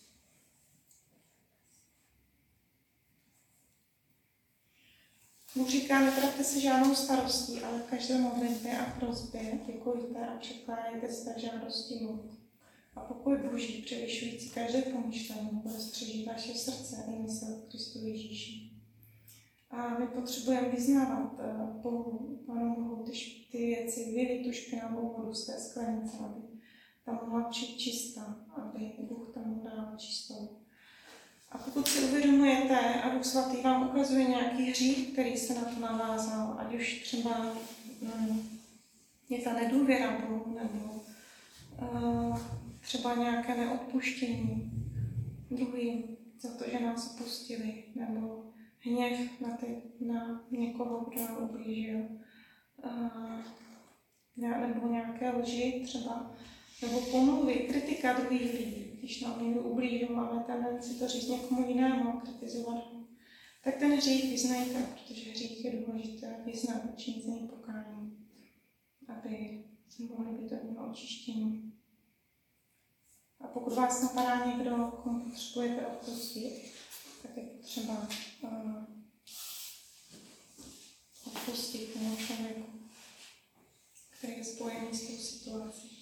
[5.55, 11.11] Bůh říká, nepravte se žádnou starostí, ale v každé modlitbě a prosbě děkujte a překládejte
[11.11, 12.43] své žádosti Bůh.
[12.95, 18.71] A pokoj Boží, převyšující každé pomyšlení, bude střežit vaše srdce i mysl Kristu Ježíši.
[19.69, 23.11] A my potřebujeme vyznávat uh, Bohu, Pánu Bohu, ty,
[23.51, 26.41] ty věci, vylít tu špinavou vodu z té sklenice, aby
[27.05, 30.62] tam mohla přijít čistá, aby Bůh tam dát čistou.
[31.53, 35.79] A pokud si uvědomujete a Duch Svatý vám ukazuje nějaký hřích, který se na to
[35.79, 37.55] navázal, ať už třeba
[38.01, 38.49] mm,
[39.29, 41.03] je ta nedůvěra Bohu, nebo
[41.81, 42.39] uh,
[42.81, 44.71] třeba nějaké neodpuštění
[45.51, 46.03] druhým
[46.39, 48.43] za to, že nás opustili, nebo
[48.79, 51.99] hněv na, ty, na někoho, kdo nám ublížil,
[52.83, 56.31] uh, nebo nějaké lži třeba,
[56.82, 62.09] nebo pomluvy, kritika druhých lidí když nám někdo ublížil, máme tendenci to říct někomu jinému
[62.09, 63.03] a kritizovat ho,
[63.63, 68.28] tak ten hřích vyznejte, protože hřích je důležité vyznat, činit z něj pokání,
[69.07, 71.74] aby se mohli být od očištění.
[73.39, 76.71] A pokud vás napadá někdo, komu potřebujete odpustit,
[77.21, 78.07] tak je potřeba
[78.41, 78.84] uh,
[81.26, 82.65] odpustit tomu člověku,
[84.17, 85.92] který je spojený s tou situací.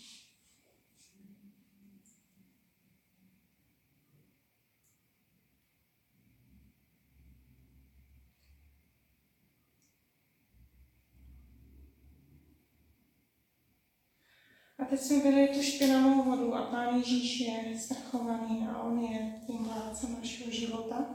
[14.81, 19.41] A teď jsme byli tu špinavou vodu a Pán Ježíš je zvrchovaný a On je
[19.47, 21.05] tím vládcem našeho života.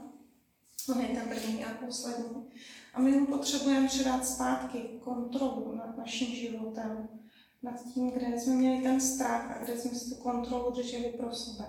[0.89, 2.47] On je ten první a poslední.
[2.93, 7.09] A my mu potřebujeme předat zpátky kontrolu nad naším životem,
[7.63, 11.35] nad tím, kde jsme měli ten strach a kde jsme si tu kontrolu drželi pro
[11.35, 11.65] sebe.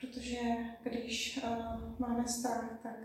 [0.00, 0.40] Protože
[0.82, 2.96] když uh, máme strach, tak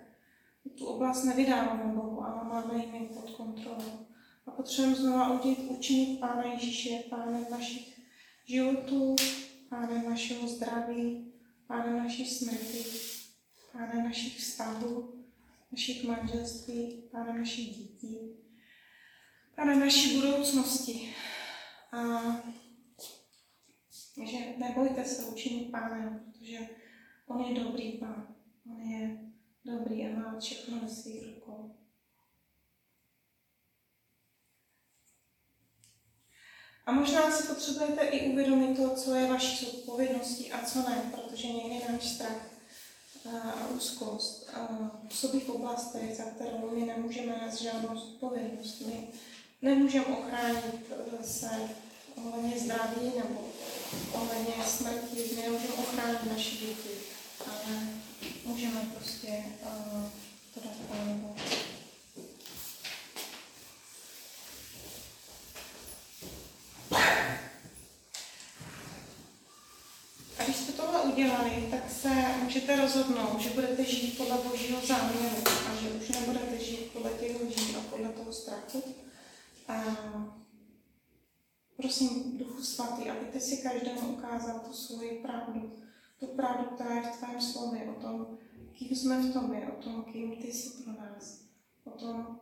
[0.78, 4.06] tu oblast nevydáváme Bohu, ale máme ji pod kontrolou.
[4.46, 7.95] A potřebujeme znovu učinit Pána Ježíše pánem našich
[8.46, 9.16] životu,
[9.70, 11.32] pánem našeho zdraví,
[11.68, 12.84] Páne naší smrti,
[13.74, 15.26] Páne našich vztahů,
[15.72, 18.38] našich manželství, Páne našich dětí,
[19.56, 21.16] Páne naší budoucnosti.
[21.92, 22.22] A
[24.26, 26.60] že nebojte se učinit Pánem, protože
[27.28, 28.36] On je dobrý Pán.
[28.72, 29.18] On je
[29.66, 31.85] dobrý a má všechno ve svých rukou.
[36.86, 41.48] A možná si potřebujete i uvědomit to, co je vaší zodpovědností a co ne, protože
[41.48, 42.56] někdy náš strach
[43.34, 44.50] a úzkost
[45.02, 48.82] působí v oblastech, za kterou my nemůžeme nést žádnou zodpovědnost.
[48.82, 49.08] My
[49.62, 50.92] nemůžeme ochránit
[51.24, 51.50] se
[52.16, 53.48] ohledně zdraví nebo
[54.14, 56.90] ohledně smrti, my nemůžeme ochránit naše děti,
[57.46, 57.88] ale
[58.46, 60.04] můžeme prostě uh,
[60.54, 60.96] to dát
[70.40, 72.10] A když jste tohle udělali, tak se
[72.44, 77.42] můžete rozhodnout, že budete žít podle Božího záměru a že už nebudete žít podle těch
[77.42, 78.84] hodin a podle toho strachu.
[79.68, 79.84] A
[81.78, 85.72] prosím, Duchu Svatý, aby ty si každému ukázal tu svoji pravdu,
[86.20, 88.38] tu pravdu, která je v tvém slově, o tom,
[88.74, 91.42] kým jsme v tobě, o tom, kým ty jsi pro nás,
[91.84, 92.40] o tom,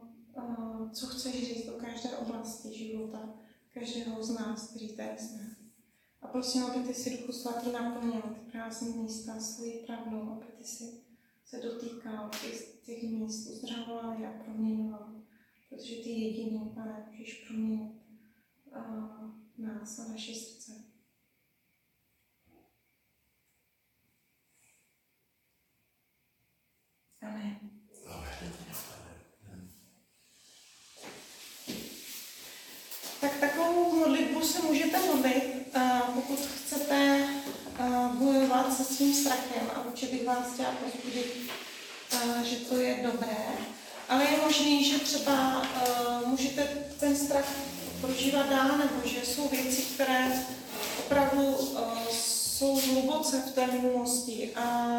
[0.94, 3.30] co chceš říct do každé oblasti života,
[3.74, 5.53] každého z nás, kteří tady jsme.
[6.24, 10.64] A prosím, aby ty si Duchu Svatý naplnil ty krásné místa svojí pravdou, aby ty
[10.64, 11.04] si
[11.46, 15.14] se dotýkal těch, těch míst, uzdravoval je a proměňoval.
[15.70, 17.92] Protože ty jediný, pane, můžeš proměnit
[18.66, 20.72] uh, nás a naše srdce.
[27.22, 27.60] Amen.
[33.22, 35.63] Tak takovou modlitbu se můžete modlit,
[36.16, 37.28] pokud chcete
[38.14, 41.52] bojovat se svým strachem a určitě bych vás chtěla pozbudit,
[42.44, 43.38] že to je dobré.
[44.10, 45.66] Ale je možné, že třeba
[46.26, 46.68] můžete
[47.00, 47.54] ten strach
[48.02, 50.46] prožívat dál, nebo že jsou věci, které
[51.00, 51.58] opravdu
[52.12, 54.90] jsou hluboce v té minulosti a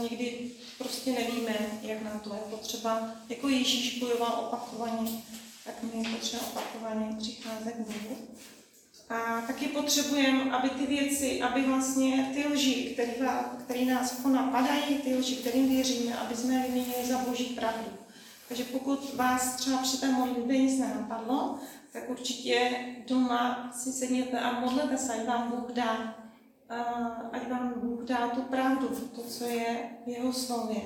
[0.00, 3.10] někdy prostě nevíme, jak nám to je potřeba.
[3.28, 5.10] Jako Ježíš bojoval opakovaně,
[5.64, 8.16] tak my potřebujeme opakovaně přicházet k Bohu.
[9.10, 12.96] A taky potřebujeme, aby ty věci, aby vlastně ty lži,
[13.64, 17.90] které nás jako napadají, ty lži, kterým věříme, aby jsme je vyměnili za Boží pravdu.
[18.48, 21.58] Takže pokud vás třeba při té modlitbě nic nenapadlo,
[21.92, 22.70] tak určitě
[23.08, 26.14] doma si sedněte a modlete se, ať vám Bůh dá,
[27.32, 30.80] ať vám Bůh dá tu pravdu, to, co je v jeho slově.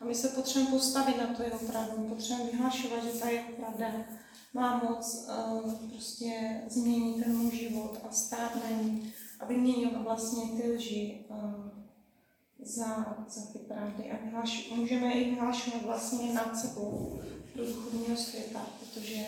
[0.00, 3.86] A my se potřebujeme postavit na to jeho pravdu, potřebujeme vyhlašovat, že ta jeho pravda
[4.54, 10.62] má moc uh, prostě změnit ten můj život a stát na ní a vyměnil vlastně
[10.62, 11.68] ty lži uh,
[12.58, 14.10] za, za ty pravdy.
[14.10, 17.20] A vyhlaš, můžeme i vyhlašovat vlastně nad sebou
[17.56, 19.26] do duchovního světa, protože,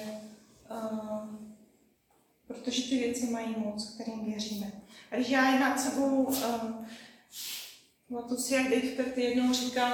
[0.70, 1.36] uh,
[2.46, 4.72] protože ty věci mají moc, kterým věříme.
[5.10, 6.24] A když já je nad sebou,
[8.08, 9.92] uh, to si jak Dave Perty jednou říkal,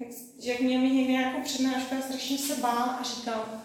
[0.00, 0.10] jak,
[0.40, 3.62] že jak mě mi někdy jako přednáška strašně se bál a říkal,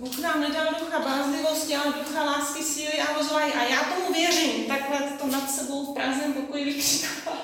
[0.00, 3.52] Bůh nám nedal ducha bázlivosti, ale ducha lásky, síly a rozvahy.
[3.52, 4.66] A já tomu věřím.
[4.66, 7.38] Takhle to nad sebou v prázdném pokoji vykřikoval.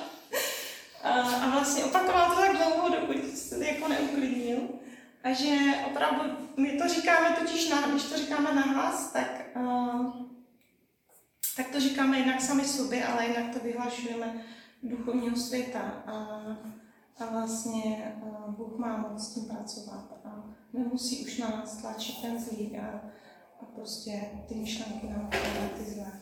[1.03, 4.59] A, a vlastně opakoval to tak dlouho, dokud se jako neuklidnil.
[5.25, 6.23] A že opravdu,
[6.57, 10.13] my to říkáme totiž, na, když to říkáme na hlas, tak, uh,
[11.57, 14.45] tak to říkáme jinak sami sobě, ale jinak to vyhlašujeme
[14.83, 15.81] duchovního světa.
[16.07, 16.13] A,
[17.19, 20.05] a vlastně uh, Bůh má moc s tím pracovat.
[20.25, 20.46] A
[20.77, 23.01] nemusí už na nás tlačit ten zlý a,
[23.61, 25.31] a prostě ty myšlenky nám
[25.79, 26.21] ty zlé.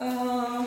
[0.00, 0.66] Uh,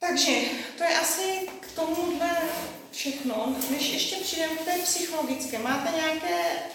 [0.00, 0.32] takže
[0.78, 2.30] to je asi k tomuhle
[2.90, 3.56] všechno.
[3.70, 6.70] Než ještě přijdeme k té psychologické, máte nějaké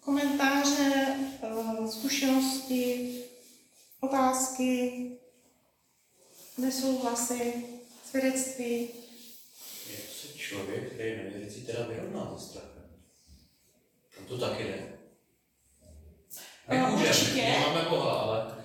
[0.00, 1.16] komentáře,
[1.90, 3.20] zkušenosti,
[4.00, 5.19] otázky,
[6.60, 7.52] nesouhlasy,
[8.10, 8.88] svědectví.
[9.90, 12.82] Jak se člověk, který je nevěřící, teda vyrovná se strachem?
[14.16, 14.86] Tam to taky ne.
[16.68, 17.54] My Uh, můžeme, určitě.
[17.66, 18.56] máme Boha, ale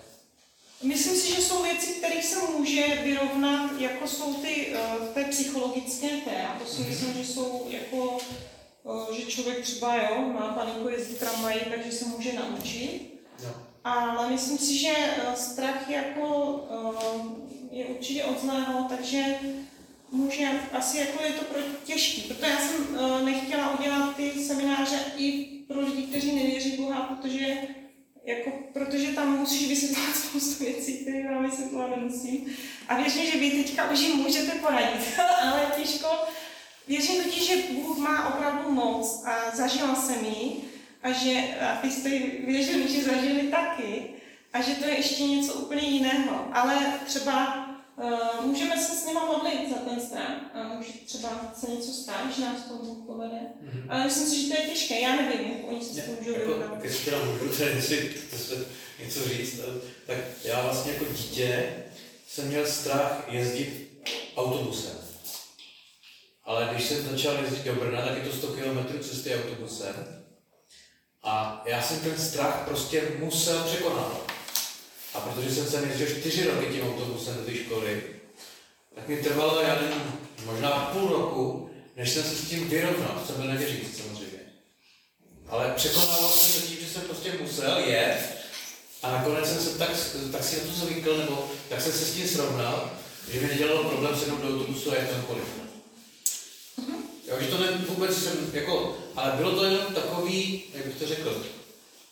[0.83, 6.07] Myslím si, že jsou věci, kterých se může vyrovnat, jako jsou ty uh, té psychologické
[6.07, 6.47] té.
[6.47, 8.17] A to si myslím, že jsou jako,
[8.83, 13.21] uh, že člověk třeba jo, má paniku jezdit tramvají, takže se může naučit.
[13.43, 13.49] no.
[13.83, 14.93] Ale myslím si, že
[15.27, 16.27] uh, strach jako,
[17.75, 19.23] je určitě od zlého, takže
[20.11, 22.21] může, asi jako je to pro těžký.
[22.21, 27.57] Proto já jsem uh, nechtěla udělat ty semináře i pro lidi, kteří nevěří Boha, protože
[28.25, 32.55] jako, protože tam musíš vysvětlovat spoustu věcí, které vám vysvětlovat nemusím.
[32.87, 36.07] A věřím, že vy teďka už jim můžete poradit, ale těžko.
[36.87, 40.55] Věřím totiž, že Bůh má opravdu moc a zažila jsem ji
[41.03, 42.09] a že a vy jste
[42.47, 44.03] věřili, že zažili taky
[44.55, 46.47] a že to je ještě něco úplně jiného.
[46.53, 47.64] Ale třeba
[48.41, 52.41] můžeme se s nima modlit za ten strach a může třeba se něco stát, že
[52.41, 53.37] nás to Bůh povede.
[53.37, 53.85] Mm-hmm.
[53.89, 56.31] Ale myslím si, že to je těžké, já nevím, jak oni se s tím můžou
[56.31, 56.79] jako, vyrovnat.
[56.79, 58.15] když teda můžu tady si
[59.03, 59.59] něco říct,
[60.07, 61.73] tak já vlastně jako dítě
[62.27, 64.01] jsem měl strach jezdit
[64.37, 64.95] autobusem.
[66.45, 70.25] Ale když jsem začal jezdit do Brna, tak je to 100 km cesty autobusem.
[71.23, 74.34] A já jsem ten strach prostě musel překonávat.
[75.15, 78.03] A protože jsem sem jezdil čtyři roky tím autobusem do té školy,
[78.95, 80.01] tak mi trvalo, já nevím,
[80.45, 84.39] možná půl roku, než jsem se s tím vyrovnal, jsem byl nevěřící samozřejmě.
[85.47, 88.37] Ale překonával jsem to tím, že jsem prostě musel jet
[89.03, 89.89] a nakonec jsem se tak,
[90.31, 92.91] tak si na to zvykl, nebo tak jsem se s tím srovnal,
[93.31, 95.45] že mi nedělalo problém sednout do autobusu a jet kamkoliv.
[97.27, 101.07] Jo, že to ne, vůbec jsem, jako, ale bylo to jenom takový, jak bych to
[101.07, 101.45] řekl,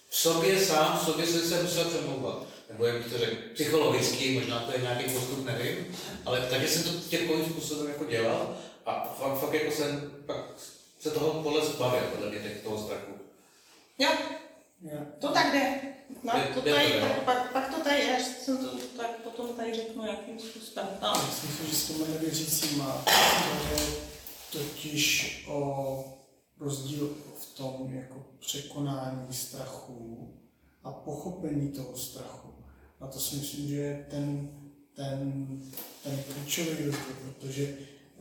[0.10, 2.53] v sobě sám, v sobě jsem se musel přemlouvat.
[2.74, 5.96] Nebo jak bych to řekl, psychologicky, možná to je nějaký postup, nevím,
[6.26, 10.38] ale takže jsem to takovým způsobem jako dělal a fakt, fakt jako jsem pak
[11.00, 13.12] se toho podle zbavil, podle mě těch- toho strachu.
[14.00, 14.10] Jo,
[14.82, 15.00] Jo.
[15.20, 15.82] to tak jde.
[16.24, 20.06] No, to tady, pak, pak, pak, to tady, až jsem to, tak potom tady řeknu,
[20.08, 20.88] jakým způsobem.
[21.02, 21.08] No.
[21.08, 23.04] Já si myslím, že s těmi nevěřícíma
[24.52, 26.04] to je totiž o
[26.60, 30.34] rozdíl v tom jako překonání strachu
[30.84, 32.54] a pochopení toho strachu.
[33.04, 34.50] A to si myslím, že je ten,
[34.96, 35.62] ten,
[36.04, 37.74] ten klíčový rozdíl, protože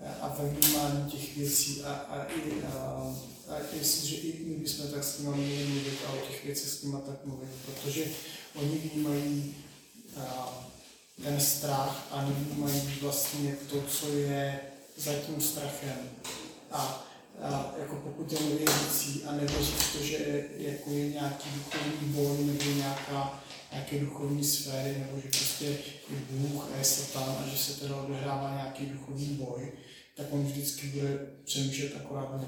[0.03, 3.15] eh, a vnímání těch věcí a, a, i, a,
[3.49, 6.83] a jestliže i my bychom tak s nimi měli mluvit a o těch věcech s
[6.83, 8.05] nimi tak mluvit, protože
[8.55, 9.55] oni vnímají
[10.17, 10.59] a,
[11.23, 14.61] ten strach a nevnímají vlastně to, co je
[14.97, 16.11] za tím strachem.
[16.71, 17.07] A,
[17.43, 22.71] a jako pokud je nevěřící a nevěří to, že jako je nějaký duchovní boj nebo
[22.77, 23.43] nějaká,
[23.73, 27.97] nějaké duchovní sféry, nebo že prostě je Bůh a je Satan a že se teda
[27.97, 29.73] odehrává nějaký duchovní boj,
[30.17, 32.47] tak on vždycky bude přemýšlet akorát nebo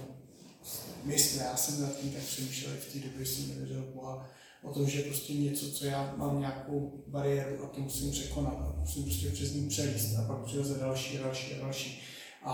[1.05, 4.31] myslím, já jsem nad tím tak přemýšlel v té době, jsem nevěřil Boha,
[4.63, 8.75] o tom, že prostě něco, co já mám nějakou bariéru a to musím překonat a
[8.81, 12.03] musím prostě přes ní přelíst a pak přileze další a další a další.
[12.45, 12.53] A,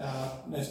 [0.00, 0.66] a ne,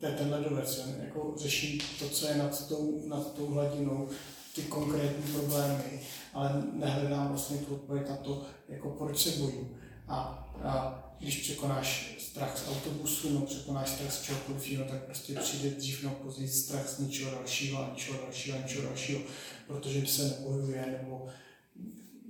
[0.00, 4.08] to je ten ledovec, jako řeším to, co je nad tou, nad tou hladinou,
[4.54, 6.00] ty konkrétní problémy,
[6.34, 9.76] ale nehledám vlastně tu odpověď na to, jako proč se bojím.
[10.08, 10.18] A,
[10.64, 15.70] a když překonáš strach z autobusu, no překonáš strach z čehokoliv jiného, tak prostě přijde
[15.70, 19.20] dřív nebo později strach z něčeho dalšího a něčeho dalšího a něčeho dalšího,
[19.66, 21.26] protože se nebojuje nebo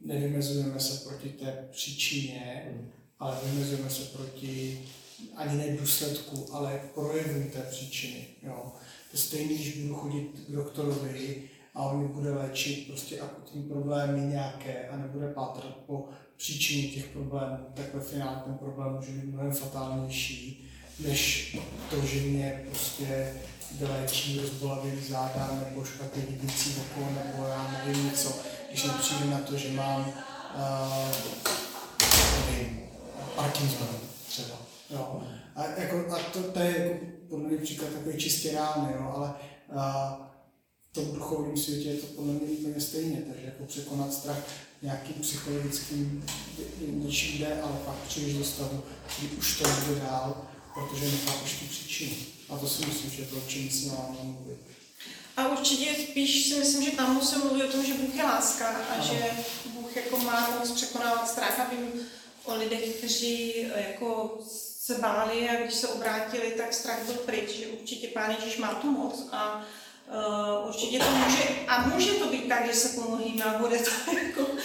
[0.05, 2.73] nevymezujeme se proti té příčině,
[3.18, 4.83] ale vymezujeme se proti
[5.37, 8.27] ani ne důsledku, ale projevu té příčiny.
[8.43, 8.73] Jo.
[9.11, 14.20] To je stejné, když budu chodit k doktorovi a on bude léčit prostě akutní problémy
[14.20, 19.25] nějaké a nebude pátrat po příčině těch problémů, tak ve finále ten problém může být
[19.25, 20.68] mnohem fatálnější,
[20.99, 21.57] než
[21.91, 23.35] to, že mě prostě
[23.79, 28.33] vyléčí rozbolavý záda nebo špatně vidící oko, nebo já nevím něco,
[28.68, 30.01] když nepřijde na to, že mám
[30.55, 31.12] uh,
[32.47, 32.81] nevím,
[33.37, 33.89] Parkinson
[34.29, 34.57] třeba.
[34.91, 35.23] Jo.
[35.57, 39.35] A, jako, a to, to je jako, podle mě příklad takový čistě reálný, jo, ale
[39.68, 40.32] uh,
[40.93, 44.39] v tom duchovním světě je to podle mě úplně stejně, takže jako překonat strach
[44.82, 46.27] nějakým psychologickým
[46.81, 48.82] něčím jde, ale pak přijdeš do stavu,
[49.19, 52.16] kdy už to nejde dál, protože nechápeš tu příčinu.
[52.48, 54.59] A to si myslím, že je to, čem si máme mluvit.
[55.36, 58.69] A určitě spíš si myslím, že tam musím mluvit o tom, že Bůh je láska
[58.69, 59.05] a Ano.
[59.05, 59.31] že
[59.70, 62.01] Bůh jako má moc překonávat strach a vím
[62.44, 64.39] o lidech, kteří eh, jako
[64.78, 68.74] se báli a když se obrátili, tak strach byl pryč, že určitě Pán Ježíš má
[68.74, 69.64] tu moc a
[70.09, 73.91] uh, určitě to může, a může to být tak, že se pomluvíme a bude to
[74.27, 74.59] jako uh,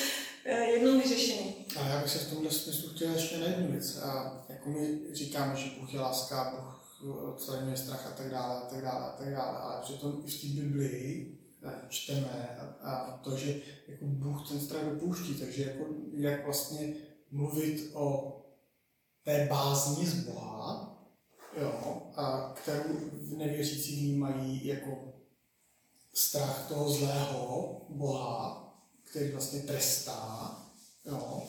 [0.45, 1.55] jednou vyřešený.
[1.79, 3.97] A já bych se v tomhle smyslu chtěl ještě na jednu věc.
[3.97, 8.65] A jako my říkáme, že Bůh je láska, Bůh odstraňuje strach a tak dále, a
[8.65, 13.17] tak dále, a tak dále, ale přitom i v té Biblii eh, čteme a, a
[13.17, 16.93] to, že jako Bůh ten strach dopouští, takže jako jak vlastně
[17.31, 18.33] mluvit o
[19.23, 20.97] té bázni z Boha,
[21.61, 22.83] jo, a kterou
[23.37, 25.13] nevěřící vnímají jako
[26.17, 28.73] strach toho zlého Boha,
[29.03, 30.51] který vlastně trestá,
[31.05, 31.43] jo,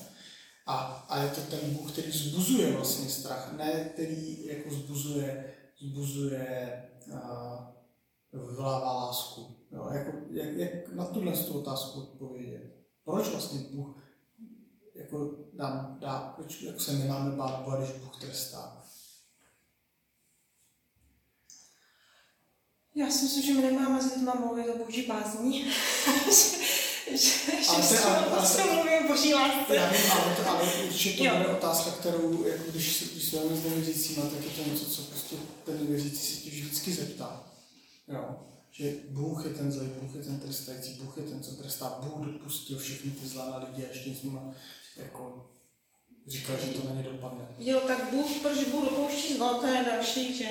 [0.66, 0.76] a,
[1.08, 6.82] a je to ten Bůh, který vzbuzuje vlastně strach, ne který jako vzbuzuje, vzbuzuje
[7.22, 7.72] a
[8.32, 9.56] vyvolává lásku.
[9.72, 9.88] Jo?
[9.92, 12.76] Jako, jak, jak na tuhle tu otázku odpovědět.
[13.04, 13.96] Proč vlastně Bůh
[14.94, 18.84] jako nám dá, proč jako se nemáme bát Boha, když Bůh trestá?
[22.98, 25.66] Já si myslím, že my nemáme s lidma mluvit o boží bázní.
[27.16, 27.30] že
[28.30, 29.74] prostě mluvím o boží lásce.
[29.74, 33.36] Já vím, ale, to, ale určitě to bude otázka, kterou, jako když, se- když se
[33.36, 37.44] s nevěřícíma, tak je to něco, co prostě ten nevěřící se tě vždycky zeptá.
[38.08, 38.36] Jo.
[38.70, 42.26] Že Bůh je ten zlý, Bůh je ten trestající, Bůh je ten, co trestá, Bůh
[42.26, 44.38] dopustil všechny ty na lidi a ještě s nimi
[44.96, 45.50] jako
[46.26, 47.46] říkal, že to na ně dopadne.
[47.58, 50.48] Jo, tak Bůh, proč Bůh dopouští zlo, to je další, že?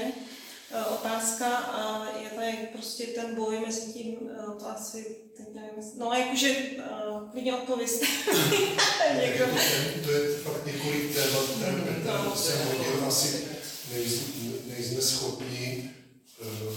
[0.71, 5.47] Eh, otázka a je to jak prostě ten boj mezi tím, eh, to asi, teď
[5.55, 6.55] nevím, no jakože,
[7.11, 8.01] uh, klidně odpověst.
[9.21, 9.45] Někdo.
[10.03, 12.35] To je fakt několik témat, které No.
[12.35, 13.43] jsem hodil, asi
[14.67, 15.91] nejsme, schopni,
[16.41, 16.75] eh,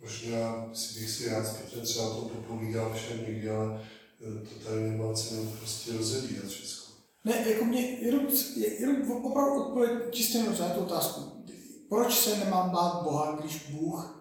[0.00, 3.80] možná si bych si rád zpětně třeba to popovídal všem někdy, ale
[4.20, 6.80] eh, to tady nemá cenu prostě rozebírat všechno.
[7.24, 8.26] Ne, jako mě jenom,
[8.78, 11.39] jenom opravdu odpověď čistě na tu otázku.
[11.90, 14.16] Proč se nemám bát Boha, když Bůh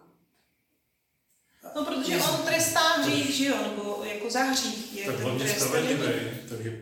[1.76, 5.46] No, protože on trestá hřích, že jo, nebo jako za hřích je Tak ten hlavně
[5.46, 5.60] trest.
[5.66, 6.82] spravedlivý, takže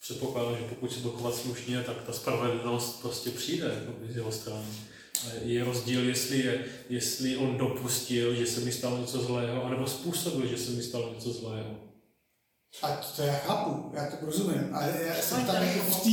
[0.00, 4.32] předpokládám, že pokud se to chovat slušně, tak ta spravedlnost prostě přijde jako z jeho
[4.32, 4.66] strany.
[5.42, 10.46] Je rozdíl, jestli, je, jestli on dopustil, že se mi stalo něco zlého, anebo způsobil,
[10.46, 11.89] že se mi stalo něco zlého.
[12.82, 16.00] A to, to já chápu, já to rozumím, ale já jsem Pojď tam jako v
[16.00, 16.10] té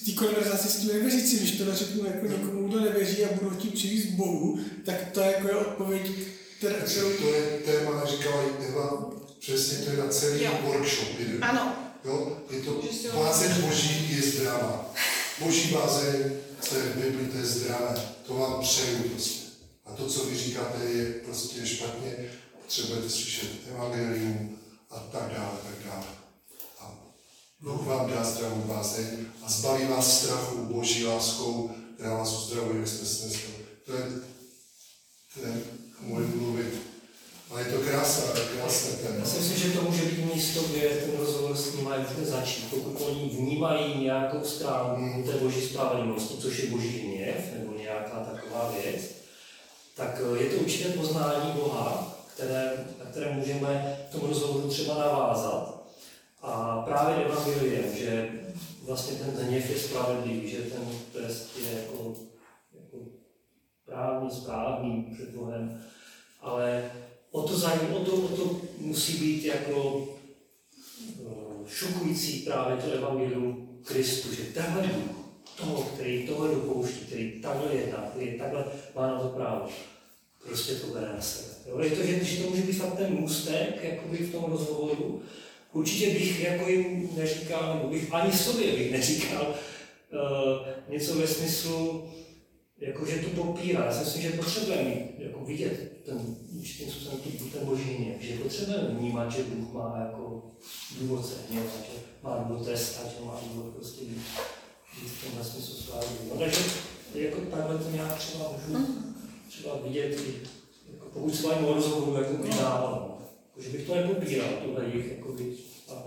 [0.00, 3.56] v té konverzaci s tím nevěřícím, když to řeknu jako někomu, kdo nevěří a budu
[3.56, 6.10] tím přivést Bohu, tak to jako je odpověď,
[6.58, 6.74] která.
[7.20, 9.10] To je téma, říkala Eva,
[9.40, 10.58] přesně to je na celý Jo.
[10.64, 11.08] workshop.
[11.18, 11.38] Jde.
[11.40, 12.82] Ano, Jo, je to
[13.14, 14.94] bázeň boží je zdravá.
[15.40, 18.02] Boží bázeň, co je v Bibli, to je zdravé.
[18.26, 19.40] To vám přeju prostě.
[19.86, 22.12] A to, co vy říkáte, je prostě špatně.
[22.62, 24.58] Potřebujete slyšet evangelium
[24.90, 26.06] a tak dále, tak dále.
[26.80, 26.94] A
[27.60, 32.88] Bůh vám dá zdravou bázeň a zbaví vás strachu boží láskou, která vás uzdravuje, jak
[32.88, 33.48] jste snesl.
[33.86, 34.02] To je,
[35.34, 35.62] to je
[36.00, 36.74] můj mluvit.
[37.50, 38.24] A je to krásné,
[38.56, 39.16] krásné téma.
[39.18, 42.70] Já si myslím, že to může být místo, kde ten rozhovor s nimi může začít.
[42.70, 48.74] Pokud oni vnímají nějakou stránku té boží spravedlnosti, což je boží hněv, nebo nějaká taková
[48.82, 49.02] věc,
[49.94, 55.90] tak eh, je to určité poznání Boha, které, které můžeme v tom rozhovoru třeba navázat.
[56.42, 58.30] A právě evangeliem, že
[58.82, 60.82] vlastně ten hněv je spravedlivý, že ten
[61.12, 62.14] trest je jako,
[62.74, 62.96] jako
[63.84, 65.82] právní, správný před Bohem,
[66.40, 66.90] ale
[67.30, 70.08] o to, za ním, o to, o to musí být jako
[71.20, 75.20] eh, šokující právě to evangelium Kristu, že tenhle Bůh,
[75.56, 78.64] toho, který tohle dopouští, který takhle jedná, který takhle
[78.94, 79.68] má na to právo,
[80.46, 81.48] prostě to bere na sebe.
[81.66, 81.80] Jo?
[81.80, 85.22] Je to, že, že to může být fakt ten můstek jakoby v tom rozhovoru.
[85.72, 89.54] Určitě bych jako jim neříkal, nebo bych ani sobě bych neříkal
[90.12, 92.10] uh, něco ve smyslu,
[92.78, 93.84] jako, že to popírá.
[93.84, 98.38] Já si myslím, že potřebujeme jako vidět ten určitým způsobem tu- ten boží hněv, že
[98.38, 100.50] potřebujeme vnímat, že Bůh má jako
[101.00, 104.22] důvod se hněvat, že má důvod trestat, že má důvod prostě být,
[105.00, 106.30] být v tomhle smyslu spravedlivý.
[106.30, 106.60] No, takže
[107.14, 108.86] jako takhle to nějak třeba můžu
[109.50, 110.40] třeba vidět, i,
[110.92, 113.06] jako pokud se bavím o rozhovoru, jak to vydával.
[113.08, 113.28] No.
[113.48, 115.56] Jako, že bych to nepopíral, tohle jich, jako by,
[115.88, 116.04] a,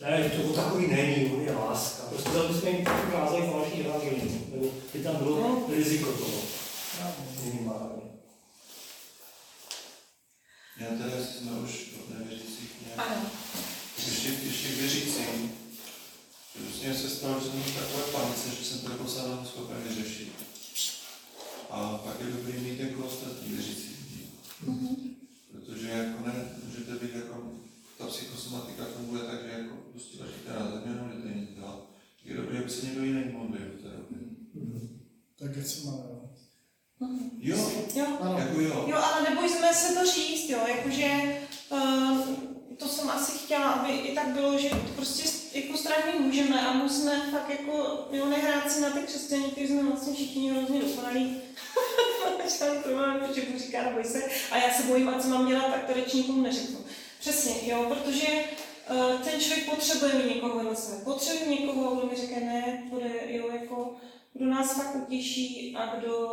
[0.00, 2.02] ne, že to takový není, on je láska.
[2.02, 6.42] Prostě tam bychom jim ukázali falešný evangelium, nebo by tam bylo riziko toho.
[7.44, 8.02] Minimálně.
[10.80, 13.30] Já teda, jestli jsme už od nevěřících nějak, ano.
[13.96, 15.52] ještě, ještě k věřícím.
[16.58, 20.43] Prostě se stalo, že jsem takové panice, že jsem to jako sám schopen vyřešit.
[21.74, 24.28] A pak je dobrý mít jako ostatní věřící lidi.
[25.52, 26.34] Protože jako ne,
[26.66, 27.52] můžete být jako,
[27.98, 31.86] ta psychosomatika funguje tak, že jako prostě ležíte na zemi, nemůžete nic dělat.
[32.24, 34.18] Je dobré, aby se někdo jiný modlil v té době.
[35.38, 36.28] Tak je co máme, no.
[37.38, 38.06] Jo, Jo.
[38.20, 38.38] Ano.
[38.38, 38.84] jako jo.
[38.88, 41.38] Jo, ale nebojme se to říct, jo, jakože
[41.70, 42.28] uh,
[42.76, 46.72] to jsem asi chtěla, aby i tak bylo, že to prostě jako strávit můžeme a
[46.72, 51.36] musíme fakt jako, jo, nehrát si na ty křesťaní, kteří jsme vlastně všichni hrozně dokonalí.
[52.44, 55.70] Začal to že Bůh říká, neboj se, a já se bojím, a co mám dělat,
[55.70, 56.78] tak to nikomu neřeknu.
[57.20, 58.26] Přesně, jo, protože
[58.90, 61.04] uh, ten člověk potřebuje mít někoho vedle sebe.
[61.04, 63.96] Potřebuje někoho, kdo mi řekne ne, bude, jo, jako,
[64.32, 66.28] kdo nás fakt utěší a kdo,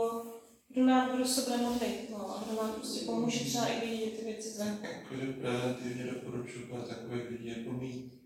[0.69, 4.19] kdo nám kdo se bude modlit, no, a kdo nám prostě pomůže třeba i vidět
[4.19, 4.85] ty věci zvenku.
[4.85, 8.20] Jakože preventivně doporučuji pár takových lidí jako mít.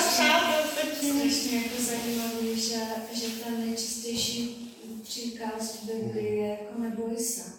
[0.00, 0.70] Sám byl
[1.40, 2.78] strašně jako zajímavý, že,
[3.12, 4.56] že ten nejčistější
[5.02, 7.52] příkaz v Biblii je jako neboj se.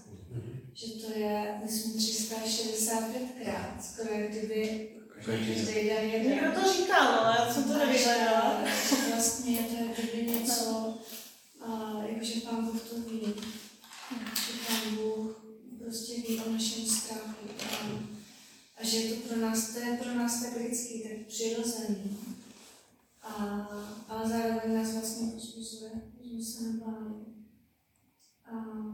[0.73, 4.89] Že to je, myslím, 365krát, skoro jak kdyby
[5.25, 6.31] každý den jeden.
[6.31, 8.63] Někdo to říkal, ale já jsem to nevyhledala.
[9.13, 10.93] Vlastně je to je něco,
[11.61, 13.33] a, jakože Pán Bůh to ví.
[14.35, 15.45] Že Pán Bůh
[15.83, 17.40] prostě ví o našem strachu.
[18.81, 22.17] A, a že je to pro nás, to je pro nás tak lidský, tak přirozený.
[23.21, 23.33] A,
[24.07, 25.91] ale zároveň nás vlastně pozbuzuje,
[26.23, 27.15] že jsme se nebáli.
[28.45, 28.85] A,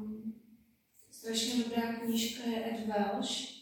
[1.11, 3.57] strašně dobrá knížka je Ed Welsh,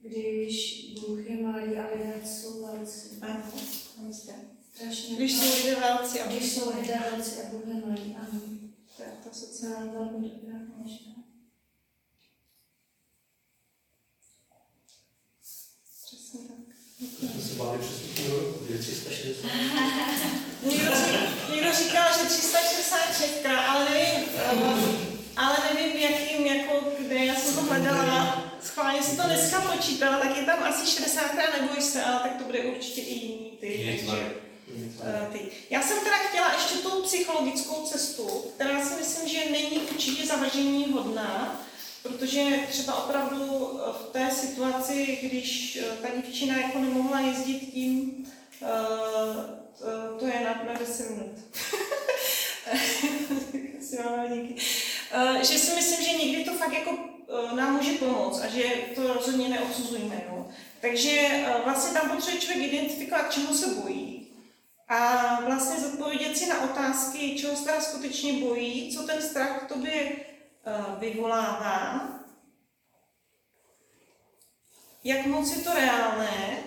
[0.00, 3.08] když Bůh je malý a lidé jsou velcí.
[3.20, 3.42] Ano,
[4.06, 4.34] jistě.
[4.74, 8.40] Strašně Když jsou lidé velcí a když jsou lidé velcí a Bůh je malý, ano.
[8.96, 9.90] To je to sociální.
[9.90, 11.10] velmi dobrá knížka.
[16.04, 16.58] Přesně tak.
[17.18, 19.50] Jsme se báli přestupní roku, 360.
[20.62, 20.90] Někdo,
[21.54, 24.28] někdo říkal, že 366 krát, ale nevím,
[25.36, 28.44] ale nevím, jakým, jako, kde já jsem to hledala.
[28.62, 32.36] Schválně jsem to dneska počítala, tak je tam asi 60 krát neboj se, ale tak
[32.36, 34.00] to bude určitě i jiný ty.
[35.02, 35.40] Eh, ty.
[35.70, 40.92] Já jsem teda chtěla ještě tu psychologickou cestu, která si myslím, že není určitě zavržení
[40.92, 41.60] hodná,
[42.08, 48.24] protože třeba opravdu eh, v té situaci, když eh, ta dívčina jako nemohla jezdit tím,
[48.62, 48.66] eh,
[49.78, 51.30] to- to je na, na 10 minut.
[55.12, 56.98] Eh, že si myslím, že někdy to fakt jako
[57.52, 58.62] eh, nám může pomoct a že
[58.94, 60.22] to rozhodně neodsuzujeme.
[60.30, 60.46] Jo.
[60.80, 64.26] Takže eh, vlastně tam potřebuje člověk identifikovat, čeho se bojí,
[64.88, 69.92] a vlastně zodpovědět si na otázky, čeho se skutečně bojí, co ten strach v tobě
[69.92, 70.27] eh,
[70.98, 72.08] vyvolává,
[75.04, 76.62] jak moc je to reálné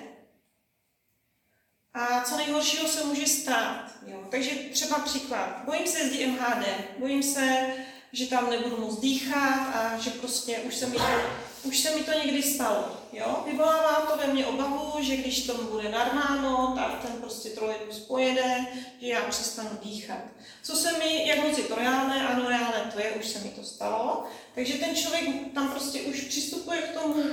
[1.93, 3.91] a co nejhoršího se může stát.
[4.05, 4.27] Jo.
[4.31, 5.61] Takže třeba příklad.
[5.65, 6.65] Bojím se jezdit MHD,
[6.99, 7.75] bojím se,
[8.11, 12.03] že tam nebudu moc dýchat a že prostě už se mi to, už se mi
[12.03, 12.97] to někdy stalo.
[13.13, 13.43] Jo?
[13.45, 18.65] Vyvolává to ve mně obavu, že když tomu bude narváno, tak ten prostě trolejbus pojede,
[19.01, 20.21] že já přestanu dýchat.
[20.63, 22.27] Co se mi, jak moc je to reálné?
[22.27, 24.23] Ano, reálné to je, už se mi to stalo.
[24.55, 27.23] Takže ten člověk tam prostě už přistupuje k tomu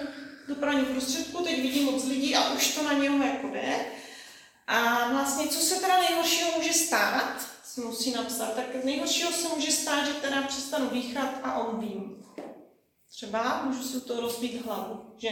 [0.48, 3.76] dopravní prostředku, teď vidí moc lidí a už to na něho jako jde.
[4.66, 9.72] A vlastně, co se teda nejhoršího může stát, si musí napsat, tak nejhoršího se může
[9.72, 12.24] stát, že teda přestanu dýchat a on vím.
[13.18, 15.30] Třeba můžu si to rozbít hlavu, že?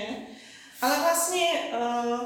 [0.82, 2.16] Ale vlastně, eh,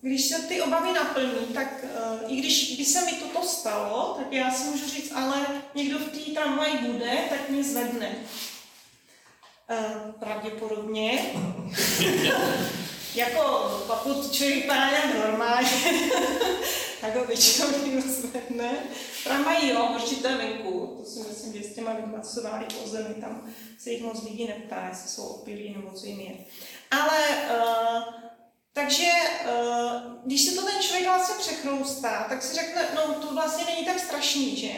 [0.00, 4.32] když se ty obavy naplní, tak eh, i když by se mi toto stalo, tak
[4.32, 8.16] já si můžu říct, ale někdo v té tramvaji bude, tak mě zvedne.
[9.70, 11.18] Eh, Pravděpodobně.
[13.14, 15.70] jako pokud člověk vypadá nějak normálně,
[17.04, 18.72] tak ho většinou někdo zvedne.
[19.24, 20.96] Tramvaj jo, horší to je venku.
[20.98, 24.86] To si myslím, že s těma vypracovali po zemi, tam se jich moc lidí neptá,
[24.88, 26.32] jestli jsou opilí nebo co jim je.
[26.90, 28.02] Ale uh,
[28.72, 29.10] takže,
[29.44, 33.86] uh, když se to ten člověk vlastně přechroustá, tak si řekne, no to vlastně není
[33.86, 34.72] tak strašný, že?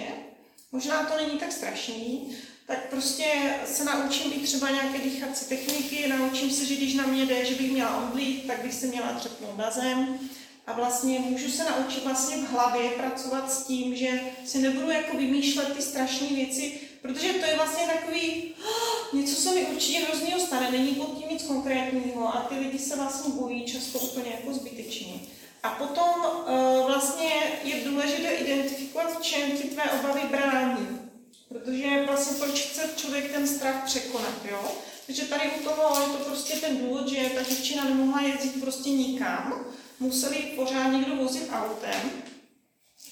[0.72, 2.36] Možná to není tak strašný,
[2.66, 7.26] tak prostě se naučím i třeba nějaké dýchací techniky, naučím se, že když na mě
[7.26, 10.18] jde, že bych měla omdlít, tak bych se měla třepnout na zem.
[10.66, 15.16] A vlastně můžu se naučit vlastně v hlavě pracovat s tím, že si nebudu jako
[15.16, 20.40] vymýšlet ty strašné věci, protože to je vlastně takový, "Oh, něco se mi určitě hroznýho
[20.40, 24.52] stane, není pod tím nic konkrétního a ty lidi se vlastně bojí často úplně jako
[24.54, 25.14] zbytečně.
[25.62, 27.30] A potom uh, vlastně
[27.64, 31.00] je důležité identifikovat, v čem ti tvé obavy brání.
[31.48, 34.72] Protože vlastně proč chce člověk ten strach překonat, jo?
[35.06, 38.90] Takže tady u toho je to prostě ten důvod, že ta děvčina nemohla jezdit prostě
[38.90, 39.66] nikam,
[40.00, 42.10] museli pořád někdo vozit autem,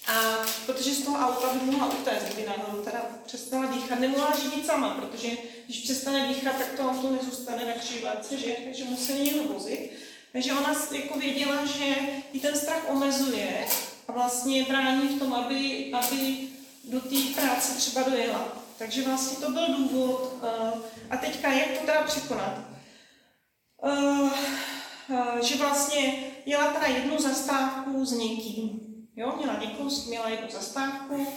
[0.07, 4.65] a protože z toho auta by mohla utéct, kdyby náhodou teda přestala dýchat, nemohla živit
[4.65, 5.29] sama, protože
[5.65, 8.55] když přestane dýchat, tak to auto nezůstane na křižovatce, že?
[8.63, 9.91] Takže museli někdo vozit.
[10.31, 11.95] Takže ona jako věděla, že
[12.33, 13.65] ji ten strach omezuje
[14.07, 16.47] a vlastně brání v tom, aby, aby
[16.83, 18.47] do té práce třeba dojela.
[18.77, 20.33] Takže vlastně to byl důvod.
[20.41, 22.59] Uh, a teďka, jak to teda překonat?
[25.09, 28.79] Uh, že vlastně jela teda jednu zastávku s někým.
[29.15, 31.27] Jo, měla někoho, měla jednu zastávku,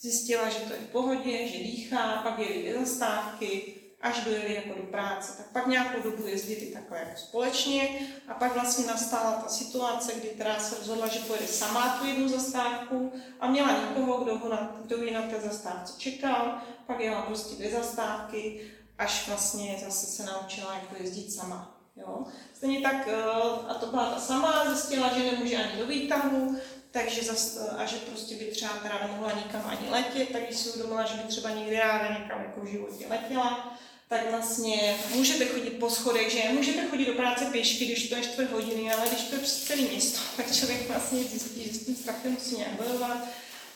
[0.00, 4.80] zjistila, že to je v pohodě, že dýchá, pak jeli dvě zastávky, až dojeli jako
[4.80, 5.32] do práce.
[5.36, 7.88] Tak pak nějakou dobu jezdili takhle jako společně
[8.28, 12.28] a pak vlastně nastala ta situace, kdy teda se rozhodla, že pojede sama tu jednu
[12.28, 17.22] zastávku a měla někoho, kdo, ho na, kdo ji na té zastávce čekal, pak jela
[17.22, 21.71] prostě dvě zastávky, až vlastně zase se naučila jako jezdit sama.
[21.96, 22.24] Jo?
[22.54, 23.22] Stejně tak, eh,
[23.68, 26.56] a to byla ta sama, zjistila, že nemůže ani do výtahu,
[26.90, 30.68] takže zas, a že prostě by třeba teda nemohla nikam ani letět, tak když si
[30.68, 33.78] uvědomila, že by třeba nikdy ráda někam jako v životě letěla,
[34.08, 38.22] tak vlastně můžete chodit po schodech, že můžete chodit do práce pěšky, když to je
[38.22, 41.84] čtvrt hodiny, ale když to je přes celé město, tak člověk vlastně zjistí, že s
[41.84, 43.18] tím strachem musí nějak bojovat.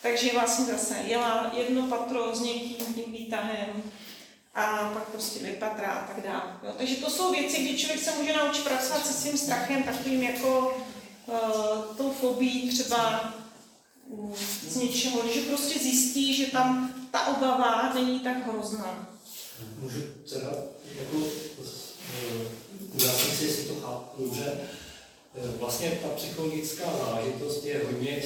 [0.03, 3.83] Takže vlastně zase jela jedno patro s někým tím výtahem
[4.57, 6.57] a pak prostě dvě patra a tak dále.
[6.63, 6.73] Jo.
[6.79, 10.77] Takže to jsou věci, kdy člověk se může naučit pracovat se svým strachem, takovým jako
[11.27, 13.33] uh, tou fobí třeba
[14.11, 14.35] mm,
[14.69, 19.09] z něčeho, že prostě zjistí, že tam ta obava není tak hrozná.
[19.79, 20.01] Můžu
[20.33, 20.51] teda,
[20.99, 21.27] jako,
[21.65, 22.47] eh,
[22.95, 24.53] ujasnit si, jestli to chápu dobře.
[25.35, 28.23] Eh, Vlastně ta psychologická záležitost je hodně,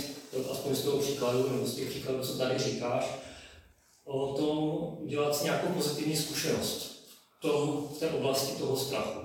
[0.52, 3.05] aspoň z toho příkladu, nebo z těch příkladů, co tady říkáš,
[4.05, 4.69] o tom
[5.05, 7.07] udělat si nějakou pozitivní zkušenost
[7.39, 9.21] v, tom, v té oblasti toho strachu.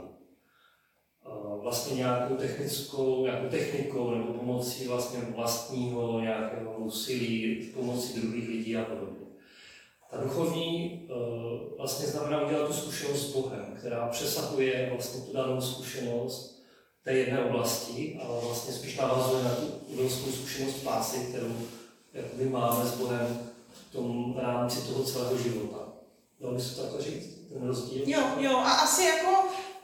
[1.61, 8.85] Vlastně nějakou technickou, nějakou technikou nebo pomocí vlastně vlastního nějakého úsilí, pomocí druhých lidí a
[8.85, 9.25] podobně.
[10.11, 15.61] Ta duchovní eh, vlastně znamená udělat tu zkušenost s Bohem, která přesahuje vlastně tu danou
[15.61, 16.63] zkušenost
[17.03, 21.53] té jedné oblasti, ale vlastně spíš navazuje na tu obrovskou zkušenost spásy, kterou
[22.13, 23.49] jakoby máme s Bohem
[23.95, 25.77] tom rámci toho celého života.
[26.41, 28.03] Dalo by se to takhle říct, ten rozdíl?
[28.05, 29.31] Jo, jo, a asi jako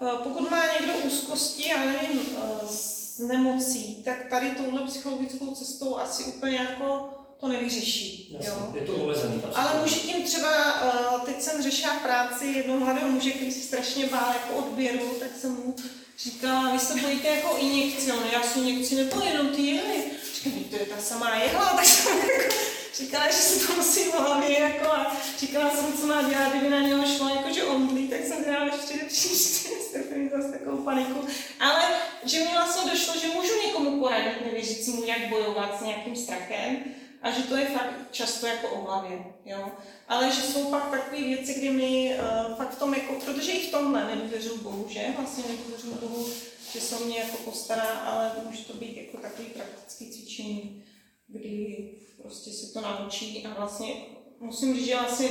[0.01, 5.97] eh, pokud má někdo úzkosti, já nevím, eh, s nemocí, tak tady touhle psychologickou cestou
[5.97, 7.09] asi úplně jako
[7.39, 8.33] to nevyřeší.
[8.39, 8.71] Jasně, Jo.
[8.75, 9.41] je to omezený.
[9.55, 10.49] Ale může tím třeba,
[10.83, 15.29] eh, teď jsem řešila práci jednoho mladého muže, který se strašně bál jako odběru, tak
[15.41, 15.75] jsem mu
[16.23, 20.03] říkala, vy se bojíte jako injekci, on já si injekci nebo jenom ty jehly.
[20.35, 22.55] Říkám, to je ta samá jehla, tak jsem jako
[22.95, 26.79] říkala, že se to musí hlavě, jako a říkala jsem, co má dělat, kdyby na
[26.79, 31.27] něho šlo, jako že omdlí, tak jsem dělala ještě příště, jsem zase takovou paniku.
[31.59, 31.83] Ale
[32.25, 36.77] že mi vlastně došlo, že můžu někomu poradit nevěřícímu, jak bojovat s nějakým strachem,
[37.21, 39.71] a že to je fakt často jako o hlavě, jo.
[40.07, 43.67] Ale že jsou pak takové věci, kdy my uh, fakt v tom jako, protože i
[43.67, 45.13] v tomhle nedůvěřuji Bohu, že?
[45.17, 46.27] Vlastně nedůvěřuji Bohu,
[46.73, 50.83] že se mě jako postará, ale může to být jako takový praktický cvičení,
[51.27, 51.89] kdy
[52.21, 53.93] prostě se to naučí a vlastně
[54.39, 55.29] musím říct, že vlastně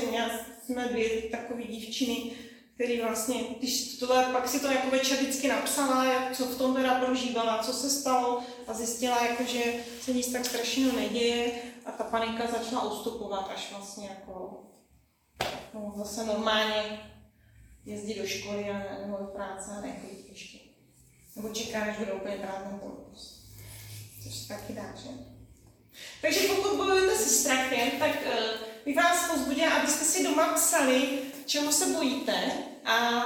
[0.65, 2.33] jsme dvě takové dívčiny,
[2.75, 6.75] který vlastně, když to pak si to jako večer vždycky napsala, jak, co v tom
[6.75, 11.53] teda prožívala, co se stalo a zjistila, jako, že se nic tak strašného neděje
[11.87, 14.63] a ta panika začala ustupovat až vlastně jako
[15.75, 17.01] no, zase normálně
[17.85, 20.61] jezdit do školy a, nebo do práce a nechodit pěšky.
[21.37, 23.51] Nebo čeká, než bude úplně prázdný autobus.
[24.23, 25.30] Což se taky dá, že?
[26.23, 28.33] Takže pokud bojujete se strachem, tak uh,
[28.85, 31.09] bych vás pozbudila, abyste si doma psali,
[31.47, 32.53] čeho se bojíte
[32.85, 33.25] a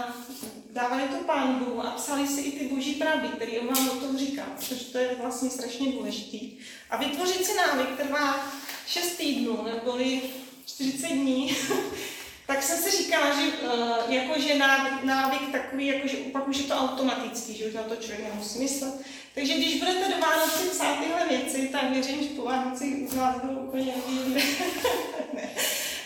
[0.71, 4.01] dávali to Pánu Bohu a psali si i ty boží pravdy, které on vám o
[4.01, 6.53] tom říká, protože to je vlastně strašně důležitý.
[6.91, 8.53] A vytvořit si návyk trvá
[8.87, 10.23] 6 týdnů neboli
[10.67, 11.57] 40 dní,
[12.47, 16.75] tak jsem si říkala, že uh, jakože návyk, návyk takový, jakože pak už je to
[16.75, 18.95] automatický, že už na to člověk nemusí myslet.
[19.35, 23.37] Takže když budete do Vánoci psát tyhle věci, tak věřím, že po Vánoci z vás
[23.41, 24.43] budou úplně jiný.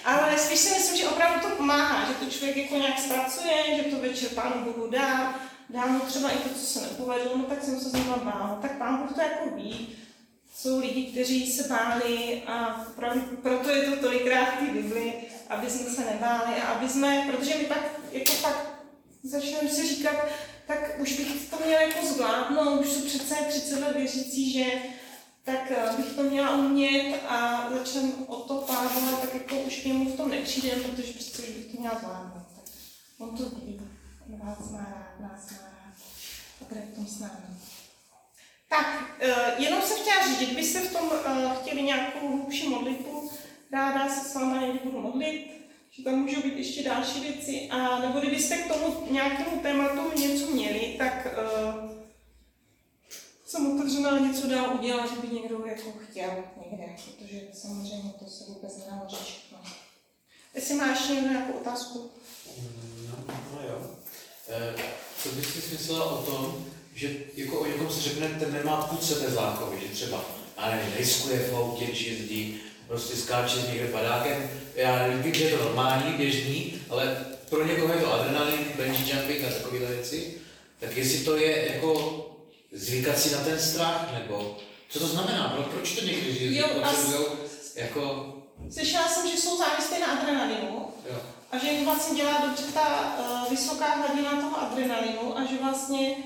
[0.05, 3.83] Ale spíš si myslím, že opravdu to pomáhá, že to člověk jako nějak zpracuje, že
[3.83, 5.41] to večer Pánu Bohu dá,
[5.71, 8.59] dá mu třeba i to, co se nepovedlo, no tak jsem se znovu bál.
[8.63, 9.89] Tak Pán Bůh to jako ví.
[10.57, 12.87] Jsou lidi, kteří se báli a
[13.43, 15.13] proto je to tolikrát v té Bibli,
[15.49, 17.83] aby jsme se nebáli a aby jsme, protože my tak
[18.13, 18.81] jako pak
[19.23, 20.17] začneme si říkat,
[20.69, 24.65] tak už bych to měla jako zvládnout, už jsou přece 30 let věřící, že
[25.45, 29.85] tak eh, bych to měla umět a začneme o to pádovat, tak jako už k
[29.85, 32.47] němu v tom nepřijde, protože přece už bych to měla zvládnout.
[32.57, 32.65] Tak
[33.19, 33.81] on to ví,
[34.27, 35.95] on vás má rád, nás má rád
[36.61, 37.57] a bude v tom s námi.
[38.69, 43.31] Tak, eh, jenom jsem chtěla říct, kdybyste v tom eh, chtěli nějakou hlubší modlitbu,
[43.73, 45.58] ráda se s váma někdy budu modlit,
[45.99, 50.47] že tam můžou být ještě další věci, a nebo kdybyste k tomu nějakému tématu něco
[50.47, 51.91] měli, tak uh,
[53.47, 56.31] jsem otevřená něco dál udělat, že by někdo jako chtěl
[56.71, 56.87] někde,
[57.19, 59.59] protože samozřejmě to se vůbec nenaloží všechno.
[60.55, 62.11] Jestli máš někdo nějakou otázku?
[63.09, 63.91] No, no jo.
[64.49, 64.75] E,
[65.23, 66.65] co bys si myslela o tom,
[66.95, 70.25] že jako o někom se řekne, ten nemá půd sebezlákovi, že třeba,
[70.57, 74.51] a nevím, riskuje v autě, či jezdí, prostě skáče někde padákem.
[74.75, 79.45] Já nevím, že je to normální, běžný, ale pro někoho je to adrenalin, bungee jumping
[79.45, 80.35] a takové věci.
[80.81, 82.25] Tak jestli to je jako
[82.73, 84.57] zvykat si na ten strach, nebo
[84.89, 85.49] co to znamená?
[85.49, 87.27] Pro, proč to někdy Jo, a s- potřebují
[87.77, 88.35] jako,
[88.73, 91.17] Slyšela jsem, že jsou závislí na adrenalinu jo,
[91.53, 96.17] a že jim vlastně dělá dobře ta uh, vysoká hladina toho adrenalinu a že vlastně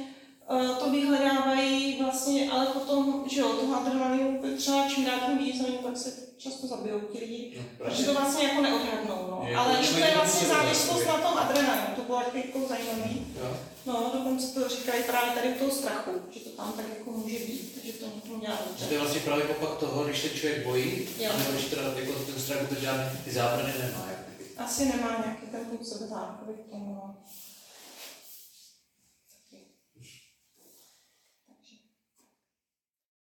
[0.78, 5.78] to vyhledávají vlastně, ale potom, že jo, toho adrenalinu třeba čím dál tím víc, oni
[5.78, 9.44] pak se často zabijou ti lidi, protože to vlastně jako neodhadnou, no.
[9.48, 12.68] Je, Ale to je vlastně to závislost jako- na tom adrenalinu, to bylo taky jako
[12.68, 13.26] zajímavý.
[13.40, 13.56] Jo.
[13.86, 17.38] No, dokonce to říkají právě tady u toho strachu, že to tam tak jako může
[17.38, 18.84] být, že to někomu dělá dobře.
[18.86, 21.30] to je vlastně právě opak toho, když se člověk bojí, Jo.
[21.38, 23.98] nebo když teda jako ten strach to žádný ty zábrany nemá.
[24.06, 24.44] Taky.
[24.58, 27.14] Asi nemá nějaký ten půl sebeznámkový k tomu, no.